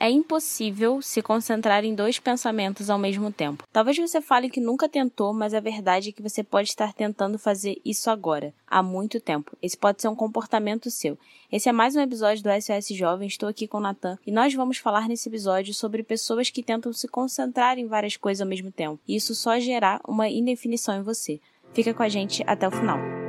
É 0.00 0.08
impossível 0.08 1.02
se 1.02 1.20
concentrar 1.20 1.84
em 1.84 1.92
dois 1.92 2.20
pensamentos 2.20 2.88
ao 2.88 2.98
mesmo 2.98 3.32
tempo. 3.32 3.64
Talvez 3.72 3.98
você 3.98 4.20
fale 4.20 4.48
que 4.48 4.60
nunca 4.60 4.88
tentou, 4.88 5.32
mas 5.32 5.52
a 5.54 5.60
verdade 5.60 6.10
é 6.10 6.12
que 6.12 6.22
você 6.22 6.44
pode 6.44 6.68
estar 6.68 6.92
tentando 6.92 7.36
fazer 7.36 7.80
isso 7.84 8.08
agora, 8.08 8.54
há 8.66 8.80
muito 8.80 9.18
tempo. 9.18 9.56
Esse 9.60 9.76
pode 9.76 10.00
ser 10.00 10.06
um 10.06 10.14
comportamento 10.14 10.88
seu. 10.88 11.18
Esse 11.50 11.68
é 11.68 11.72
mais 11.72 11.96
um 11.96 12.00
episódio 12.00 12.44
do 12.44 12.50
SOS 12.50 12.96
Jovem. 12.96 13.26
Estou 13.26 13.48
aqui 13.48 13.66
com 13.66 13.78
o 13.78 13.80
Natan 13.80 14.16
e 14.24 14.30
nós 14.30 14.54
vamos 14.54 14.78
falar 14.78 15.08
nesse 15.08 15.28
episódio 15.28 15.74
sobre 15.74 16.04
pessoas 16.04 16.48
que 16.48 16.62
tentam 16.62 16.92
se 16.92 17.08
concentrar 17.08 17.76
em 17.76 17.86
várias 17.86 18.16
coisas 18.16 18.40
ao 18.40 18.48
mesmo 18.48 18.70
tempo. 18.70 19.00
E 19.08 19.16
isso 19.16 19.34
só 19.34 19.58
gerar 19.58 20.00
uma 20.06 20.28
indefinição 20.28 20.96
em 20.96 21.02
você. 21.02 21.40
Fica 21.72 21.92
com 21.92 22.04
a 22.04 22.08
gente 22.08 22.44
até 22.46 22.68
o 22.68 22.70
final. 22.70 23.27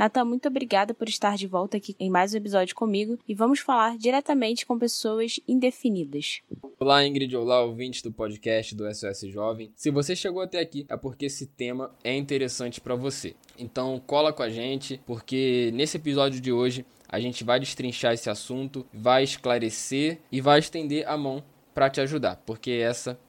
Natan, 0.00 0.24
muito 0.24 0.48
obrigada 0.48 0.94
por 0.94 1.10
estar 1.10 1.36
de 1.36 1.46
volta 1.46 1.76
aqui 1.76 1.94
em 2.00 2.08
mais 2.08 2.32
um 2.32 2.38
episódio 2.38 2.74
comigo 2.74 3.18
e 3.28 3.34
vamos 3.34 3.60
falar 3.60 3.98
diretamente 3.98 4.64
com 4.64 4.78
pessoas 4.78 5.38
indefinidas. 5.46 6.40
Olá, 6.78 7.06
Ingrid. 7.06 7.36
Olá, 7.36 7.60
ouvintes 7.60 8.00
do 8.00 8.10
podcast 8.10 8.74
do 8.74 8.90
SOS 8.94 9.30
Jovem. 9.30 9.70
Se 9.76 9.90
você 9.90 10.16
chegou 10.16 10.40
até 10.40 10.58
aqui, 10.58 10.86
é 10.88 10.96
porque 10.96 11.26
esse 11.26 11.44
tema 11.44 11.94
é 12.02 12.16
interessante 12.16 12.80
para 12.80 12.94
você. 12.94 13.34
Então, 13.58 14.02
cola 14.06 14.32
com 14.32 14.42
a 14.42 14.48
gente, 14.48 14.98
porque 15.04 15.70
nesse 15.74 15.98
episódio 15.98 16.40
de 16.40 16.50
hoje 16.50 16.86
a 17.06 17.20
gente 17.20 17.44
vai 17.44 17.60
destrinchar 17.60 18.14
esse 18.14 18.30
assunto, 18.30 18.86
vai 18.94 19.22
esclarecer 19.22 20.18
e 20.32 20.40
vai 20.40 20.60
estender 20.60 21.06
a 21.06 21.18
mão 21.18 21.44
para 21.74 21.90
te 21.90 22.00
ajudar, 22.00 22.36
porque 22.46 22.70
essa 22.70 23.20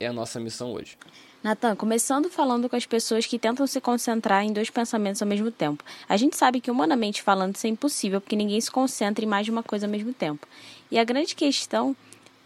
é 0.00 0.08
a 0.08 0.12
nossa 0.12 0.40
missão 0.40 0.72
hoje. 0.72 0.98
Natan, 1.46 1.76
começando 1.76 2.28
falando 2.28 2.68
com 2.68 2.74
as 2.74 2.86
pessoas 2.86 3.24
que 3.24 3.38
tentam 3.38 3.68
se 3.68 3.80
concentrar 3.80 4.42
em 4.42 4.52
dois 4.52 4.68
pensamentos 4.68 5.22
ao 5.22 5.28
mesmo 5.28 5.48
tempo. 5.48 5.84
A 6.08 6.16
gente 6.16 6.36
sabe 6.36 6.60
que, 6.60 6.72
humanamente 6.72 7.22
falando, 7.22 7.54
isso 7.54 7.68
é 7.68 7.70
impossível, 7.70 8.20
porque 8.20 8.34
ninguém 8.34 8.60
se 8.60 8.68
concentra 8.68 9.24
em 9.24 9.28
mais 9.28 9.44
de 9.44 9.52
uma 9.52 9.62
coisa 9.62 9.86
ao 9.86 9.90
mesmo 9.92 10.12
tempo. 10.12 10.44
E 10.90 10.98
a 10.98 11.04
grande 11.04 11.36
questão 11.36 11.94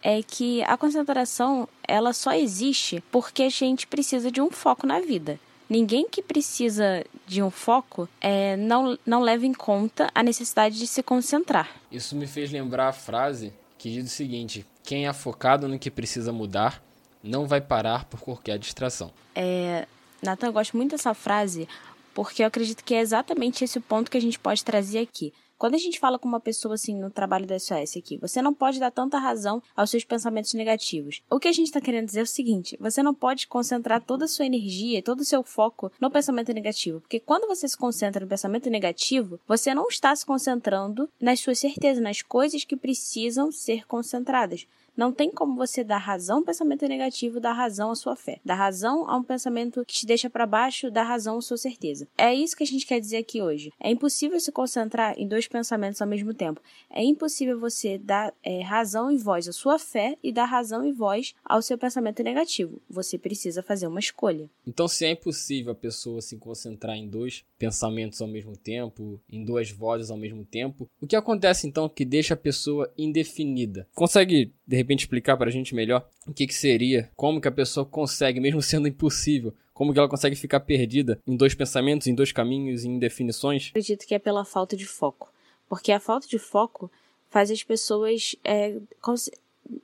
é 0.02 0.22
que 0.22 0.62
a 0.64 0.76
concentração 0.76 1.66
ela 1.88 2.12
só 2.12 2.34
existe 2.34 3.02
porque 3.10 3.44
a 3.44 3.48
gente 3.48 3.86
precisa 3.86 4.30
de 4.30 4.42
um 4.42 4.50
foco 4.50 4.86
na 4.86 5.00
vida. 5.00 5.40
Ninguém 5.66 6.06
que 6.06 6.20
precisa 6.20 7.02
de 7.26 7.42
um 7.42 7.50
foco 7.50 8.06
é, 8.20 8.54
não, 8.58 8.98
não 9.06 9.22
leva 9.22 9.46
em 9.46 9.54
conta 9.54 10.10
a 10.14 10.22
necessidade 10.22 10.78
de 10.78 10.86
se 10.86 11.02
concentrar. 11.02 11.70
Isso 11.90 12.14
me 12.14 12.26
fez 12.26 12.52
lembrar 12.52 12.88
a 12.88 12.92
frase 12.92 13.50
que 13.78 13.90
diz 13.90 14.04
o 14.04 14.14
seguinte: 14.14 14.66
quem 14.82 15.06
é 15.06 15.12
focado 15.14 15.66
no 15.66 15.78
que 15.78 15.90
precisa 15.90 16.32
mudar 16.32 16.82
não 17.22 17.46
vai 17.46 17.60
parar 17.60 18.04
por 18.04 18.20
qualquer 18.20 18.58
distração. 18.58 19.12
É, 19.34 19.86
Nathan, 20.22 20.48
eu 20.48 20.52
gosto 20.52 20.76
muito 20.76 20.92
dessa 20.92 21.14
frase 21.14 21.68
porque 22.14 22.42
eu 22.42 22.46
acredito 22.46 22.84
que 22.84 22.94
é 22.94 23.00
exatamente 23.00 23.64
esse 23.64 23.78
o 23.78 23.82
ponto 23.82 24.10
que 24.10 24.18
a 24.18 24.20
gente 24.20 24.38
pode 24.38 24.64
trazer 24.64 24.98
aqui. 24.98 25.32
Quando 25.60 25.74
a 25.74 25.78
gente 25.78 26.00
fala 26.00 26.18
com 26.18 26.26
uma 26.26 26.40
pessoa 26.40 26.74
assim 26.74 26.98
no 26.98 27.10
trabalho 27.10 27.46
da 27.46 27.58
SOS 27.58 27.98
aqui, 27.98 28.16
você 28.16 28.40
não 28.40 28.54
pode 28.54 28.80
dar 28.80 28.90
tanta 28.90 29.18
razão 29.18 29.62
aos 29.76 29.90
seus 29.90 30.04
pensamentos 30.04 30.54
negativos. 30.54 31.20
O 31.28 31.38
que 31.38 31.48
a 31.48 31.52
gente 31.52 31.66
está 31.66 31.82
querendo 31.82 32.06
dizer 32.06 32.20
é 32.20 32.22
o 32.22 32.26
seguinte: 32.26 32.78
você 32.80 33.02
não 33.02 33.14
pode 33.14 33.46
concentrar 33.46 34.02
toda 34.02 34.24
a 34.24 34.28
sua 34.28 34.46
energia, 34.46 35.02
todo 35.02 35.20
o 35.20 35.24
seu 35.24 35.42
foco 35.42 35.92
no 36.00 36.10
pensamento 36.10 36.50
negativo. 36.54 37.02
Porque 37.02 37.20
quando 37.20 37.46
você 37.46 37.68
se 37.68 37.76
concentra 37.76 38.24
no 38.24 38.30
pensamento 38.30 38.70
negativo, 38.70 39.38
você 39.46 39.74
não 39.74 39.86
está 39.86 40.16
se 40.16 40.24
concentrando 40.24 41.10
nas 41.20 41.40
suas 41.40 41.58
certezas, 41.58 42.02
nas 42.02 42.22
coisas 42.22 42.64
que 42.64 42.74
precisam 42.74 43.52
ser 43.52 43.86
concentradas. 43.86 44.66
Não 45.00 45.10
tem 45.10 45.30
como 45.30 45.56
você 45.56 45.82
dar 45.82 45.96
razão 45.96 46.36
a 46.36 46.40
um 46.40 46.44
pensamento 46.44 46.86
negativo, 46.86 47.40
dar 47.40 47.54
razão 47.54 47.90
à 47.90 47.94
sua 47.94 48.14
fé. 48.14 48.38
Dar 48.44 48.54
razão 48.54 49.08
a 49.08 49.16
um 49.16 49.22
pensamento 49.22 49.82
que 49.86 49.94
te 49.94 50.04
deixa 50.04 50.28
para 50.28 50.44
baixo, 50.44 50.90
dar 50.90 51.04
razão 51.04 51.38
à 51.38 51.40
sua 51.40 51.56
certeza. 51.56 52.06
É 52.18 52.34
isso 52.34 52.54
que 52.54 52.64
a 52.64 52.66
gente 52.66 52.84
quer 52.84 53.00
dizer 53.00 53.16
aqui 53.16 53.40
hoje. 53.40 53.72
É 53.80 53.90
impossível 53.90 54.38
se 54.38 54.52
concentrar 54.52 55.18
em 55.18 55.26
dois 55.26 55.48
pensamentos 55.48 56.02
ao 56.02 56.06
mesmo 56.06 56.34
tempo. 56.34 56.60
É 56.90 57.02
impossível 57.02 57.58
você 57.58 57.96
dar 57.96 58.34
é, 58.42 58.60
razão 58.60 59.10
e 59.10 59.16
voz 59.16 59.48
à 59.48 59.52
sua 59.52 59.78
fé 59.78 60.18
e 60.22 60.30
dar 60.30 60.44
razão 60.44 60.84
e 60.84 60.92
voz 60.92 61.34
ao 61.42 61.62
seu 61.62 61.78
pensamento 61.78 62.22
negativo. 62.22 62.82
Você 62.86 63.16
precisa 63.16 63.62
fazer 63.62 63.86
uma 63.86 64.00
escolha. 64.00 64.50
Então, 64.66 64.86
se 64.86 65.06
é 65.06 65.12
impossível 65.12 65.72
a 65.72 65.74
pessoa 65.74 66.20
se 66.20 66.36
concentrar 66.36 66.94
em 66.94 67.08
dois 67.08 67.42
pensamentos 67.58 68.20
ao 68.20 68.28
mesmo 68.28 68.54
tempo, 68.54 69.18
em 69.30 69.46
duas 69.46 69.70
vozes 69.70 70.10
ao 70.10 70.18
mesmo 70.18 70.44
tempo, 70.44 70.90
o 71.00 71.06
que 71.06 71.16
acontece 71.16 71.66
então 71.66 71.88
que 71.88 72.04
deixa 72.04 72.34
a 72.34 72.36
pessoa 72.36 72.92
indefinida? 72.98 73.88
Consegue 73.94 74.52
de 74.70 74.76
repente 74.76 74.89
explicar 74.98 75.36
para 75.36 75.48
a 75.48 75.52
gente 75.52 75.74
melhor 75.74 76.06
o 76.26 76.32
que, 76.32 76.46
que 76.46 76.54
seria, 76.54 77.10
como 77.14 77.40
que 77.40 77.48
a 77.48 77.52
pessoa 77.52 77.86
consegue, 77.86 78.40
mesmo 78.40 78.60
sendo 78.60 78.88
impossível, 78.88 79.54
como 79.72 79.92
que 79.92 79.98
ela 79.98 80.08
consegue 80.08 80.36
ficar 80.36 80.60
perdida 80.60 81.18
em 81.26 81.36
dois 81.36 81.54
pensamentos, 81.54 82.06
em 82.06 82.14
dois 82.14 82.32
caminhos, 82.32 82.84
em 82.84 82.98
definições? 82.98 83.68
Acredito 83.70 84.06
que 84.06 84.14
é 84.14 84.18
pela 84.18 84.44
falta 84.44 84.76
de 84.76 84.86
foco, 84.86 85.32
porque 85.68 85.92
a 85.92 86.00
falta 86.00 86.26
de 86.26 86.38
foco 86.38 86.90
faz 87.30 87.50
as 87.50 87.62
pessoas 87.62 88.36
é, 88.44 88.76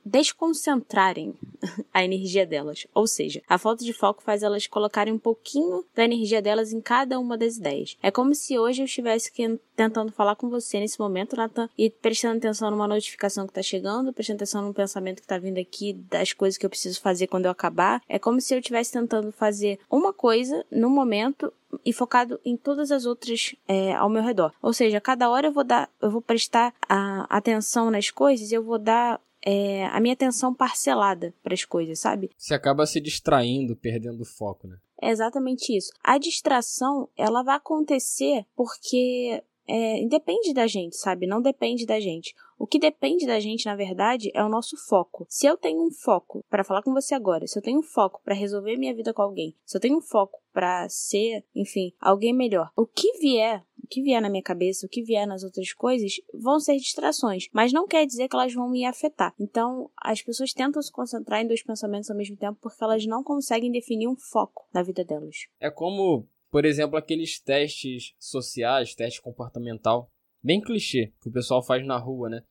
desconcentrarem 0.05 1.33
a 1.93 2.03
energia 2.03 2.45
delas. 2.45 2.87
Ou 2.93 3.07
seja, 3.07 3.41
a 3.47 3.57
falta 3.57 3.83
de 3.83 3.93
foco 3.93 4.23
faz 4.23 4.43
elas 4.43 4.67
colocarem 4.67 5.13
um 5.13 5.19
pouquinho 5.19 5.85
da 5.95 6.03
energia 6.03 6.41
delas 6.41 6.71
em 6.71 6.81
cada 6.81 7.19
uma 7.19 7.37
das 7.37 7.57
ideias. 7.57 7.97
É 8.01 8.11
como 8.11 8.33
se 8.35 8.57
hoje 8.57 8.81
eu 8.81 8.85
estivesse 8.85 9.31
tentando 9.75 10.11
falar 10.11 10.35
com 10.35 10.49
você 10.49 10.79
nesse 10.79 10.99
momento, 10.99 11.35
Nathan, 11.35 11.69
e 11.77 11.89
prestando 11.89 12.37
atenção 12.37 12.71
numa 12.71 12.87
notificação 12.87 13.45
que 13.45 13.51
está 13.51 13.61
chegando, 13.61 14.13
prestando 14.13 14.37
atenção 14.37 14.61
num 14.61 14.73
pensamento 14.73 15.17
que 15.17 15.25
está 15.25 15.37
vindo 15.37 15.59
aqui 15.59 15.93
das 15.93 16.33
coisas 16.33 16.57
que 16.57 16.65
eu 16.65 16.69
preciso 16.69 16.99
fazer 17.01 17.27
quando 17.27 17.45
eu 17.45 17.51
acabar. 17.51 18.01
É 18.07 18.17
como 18.17 18.41
se 18.41 18.53
eu 18.53 18.59
estivesse 18.59 18.91
tentando 18.91 19.31
fazer 19.31 19.79
uma 19.89 20.13
coisa 20.13 20.65
no 20.71 20.89
momento 20.89 21.53
e 21.85 21.91
focado 21.93 22.39
em 22.45 22.55
todas 22.55 22.91
as 22.91 23.05
outras 23.05 23.55
é, 23.67 23.93
ao 23.93 24.09
meu 24.09 24.23
redor. 24.23 24.53
Ou 24.61 24.73
seja, 24.73 25.01
cada 25.01 25.29
hora 25.29 25.47
eu 25.47 25.51
vou 25.51 25.63
dar, 25.63 25.89
eu 26.01 26.09
vou 26.09 26.21
prestar 26.21 26.73
a 26.87 27.25
atenção 27.29 27.91
nas 27.91 28.09
coisas, 28.09 28.51
eu 28.51 28.63
vou 28.63 28.79
dar 28.79 29.19
é, 29.49 29.85
a 29.85 30.01
minha 30.01 30.13
atenção 30.13 30.53
parcelada 30.53 31.33
para 31.41 31.53
as 31.53 31.63
coisas, 31.63 31.99
sabe? 31.99 32.29
Você 32.37 32.53
acaba 32.53 32.85
se 32.85 32.99
distraindo, 32.99 33.77
perdendo 33.77 34.19
o 34.19 34.25
foco, 34.25 34.67
né? 34.67 34.77
É 35.01 35.09
exatamente 35.09 35.73
isso. 35.73 35.89
A 36.03 36.17
distração, 36.17 37.07
ela 37.15 37.43
vai 37.43 37.55
acontecer 37.55 38.45
porque 38.57 39.41
é, 39.65 39.99
independe 39.99 40.53
da 40.53 40.67
gente, 40.67 40.97
sabe? 40.97 41.25
Não 41.25 41.41
depende 41.41 41.85
da 41.85 41.97
gente. 41.97 42.35
O 42.59 42.67
que 42.67 42.77
depende 42.77 43.25
da 43.25 43.39
gente, 43.39 43.67
na 43.67 43.75
verdade, 43.75 44.31
é 44.33 44.43
o 44.43 44.49
nosso 44.49 44.75
foco. 44.75 45.25
Se 45.29 45.45
eu 45.45 45.55
tenho 45.55 45.81
um 45.81 45.91
foco 45.91 46.43
para 46.49 46.63
falar 46.65 46.81
com 46.81 46.91
você 46.91 47.15
agora, 47.15 47.47
se 47.47 47.57
eu 47.57 47.63
tenho 47.63 47.79
um 47.79 47.83
foco 47.83 48.19
para 48.25 48.35
resolver 48.35 48.75
minha 48.75 48.95
vida 48.95 49.13
com 49.13 49.21
alguém, 49.21 49.55
se 49.63 49.77
eu 49.77 49.81
tenho 49.81 49.97
um 49.97 50.01
foco 50.01 50.41
para 50.51 50.89
ser, 50.89 51.45
enfim, 51.55 51.93
alguém 52.01 52.33
melhor, 52.33 52.71
o 52.75 52.85
que 52.85 53.13
vier, 53.19 53.63
que 53.87 54.01
vier 54.01 54.21
na 54.21 54.29
minha 54.29 54.43
cabeça, 54.43 54.85
o 54.85 54.89
que 54.89 55.01
vier 55.01 55.25
nas 55.25 55.43
outras 55.43 55.73
coisas, 55.73 56.13
vão 56.33 56.59
ser 56.59 56.77
distrações, 56.77 57.47
mas 57.53 57.73
não 57.73 57.87
quer 57.87 58.05
dizer 58.05 58.27
que 58.27 58.35
elas 58.35 58.53
vão 58.53 58.69
me 58.69 58.85
afetar. 58.85 59.33
Então, 59.39 59.89
as 60.01 60.21
pessoas 60.21 60.53
tentam 60.53 60.81
se 60.81 60.91
concentrar 60.91 61.41
em 61.41 61.47
dois 61.47 61.63
pensamentos 61.63 62.09
ao 62.09 62.17
mesmo 62.17 62.37
tempo 62.37 62.59
porque 62.61 62.83
elas 62.83 63.05
não 63.05 63.23
conseguem 63.23 63.71
definir 63.71 64.07
um 64.07 64.15
foco 64.15 64.67
na 64.73 64.83
vida 64.83 65.03
delas. 65.03 65.35
É 65.59 65.69
como, 65.71 66.27
por 66.51 66.65
exemplo, 66.65 66.97
aqueles 66.97 67.39
testes 67.39 68.13
sociais, 68.19 68.93
teste 68.93 69.21
comportamental 69.21 70.09
bem 70.43 70.61
clichê 70.61 71.13
que 71.21 71.29
o 71.29 71.31
pessoal 71.31 71.63
faz 71.63 71.85
na 71.85 71.97
rua, 71.97 72.29
né? 72.29 72.41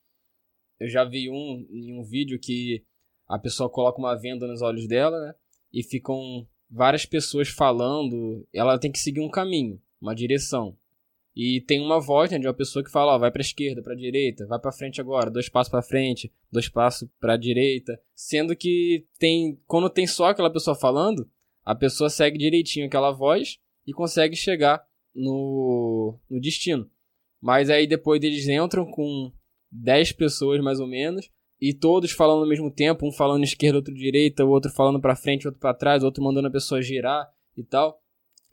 Eu 0.79 0.87
já 0.87 1.03
vi 1.03 1.29
um 1.29 1.65
em 1.71 1.99
um 1.99 2.03
vídeo 2.03 2.39
que 2.39 2.83
a 3.27 3.39
pessoa 3.39 3.69
coloca 3.69 3.99
uma 3.99 4.15
venda 4.15 4.47
nos 4.47 4.61
olhos 4.61 4.87
dela, 4.87 5.19
né? 5.19 5.33
E 5.73 5.83
ficam 5.83 6.47
várias 6.69 7.05
pessoas 7.05 7.49
falando, 7.49 8.47
ela 8.53 8.79
tem 8.79 8.91
que 8.91 8.99
seguir 8.99 9.21
um 9.21 9.29
caminho, 9.29 9.81
uma 10.01 10.13
direção. 10.13 10.77
E 11.39 11.61
tem 11.61 11.79
uma 11.79 11.99
voz 11.99 12.31
né, 12.31 12.39
de 12.39 12.47
uma 12.47 12.53
pessoa 12.53 12.83
que 12.83 12.89
fala, 12.89 13.13
ó, 13.13 13.19
vai 13.19 13.29
para 13.29 13.43
esquerda, 13.43 13.83
para 13.83 13.93
direita, 13.93 14.47
vai 14.47 14.57
para 14.57 14.71
frente 14.71 14.99
agora, 14.99 15.29
dois 15.29 15.47
passos 15.47 15.69
para 15.69 15.83
frente, 15.83 16.33
dois 16.51 16.67
passos 16.67 17.07
para 17.19 17.37
direita, 17.37 18.01
sendo 18.15 18.55
que 18.55 19.05
tem 19.19 19.61
quando 19.67 19.87
tem 19.87 20.07
só 20.07 20.29
aquela 20.29 20.51
pessoa 20.51 20.75
falando, 20.75 21.29
a 21.63 21.75
pessoa 21.75 22.09
segue 22.09 22.39
direitinho 22.39 22.87
aquela 22.87 23.11
voz 23.11 23.59
e 23.85 23.93
consegue 23.93 24.35
chegar 24.35 24.83
no, 25.13 26.17
no 26.27 26.41
destino. 26.41 26.89
Mas 27.39 27.69
aí 27.69 27.85
depois 27.85 28.23
eles 28.23 28.47
entram 28.47 28.83
com 28.89 29.31
10 29.71 30.13
pessoas 30.13 30.59
mais 30.59 30.79
ou 30.79 30.87
menos 30.87 31.29
e 31.61 31.71
todos 31.71 32.09
falando 32.09 32.41
ao 32.41 32.49
mesmo 32.49 32.71
tempo, 32.71 33.07
um 33.07 33.11
falando 33.11 33.43
esquerda, 33.43 33.77
outro 33.77 33.93
direita, 33.93 34.43
o 34.43 34.49
outro 34.49 34.71
falando 34.71 34.99
para 34.99 35.15
frente, 35.15 35.45
outro 35.45 35.61
para 35.61 35.75
trás, 35.75 36.01
outro 36.01 36.23
mandando 36.23 36.47
a 36.47 36.51
pessoa 36.51 36.81
girar 36.81 37.29
e 37.55 37.63
tal. 37.63 38.01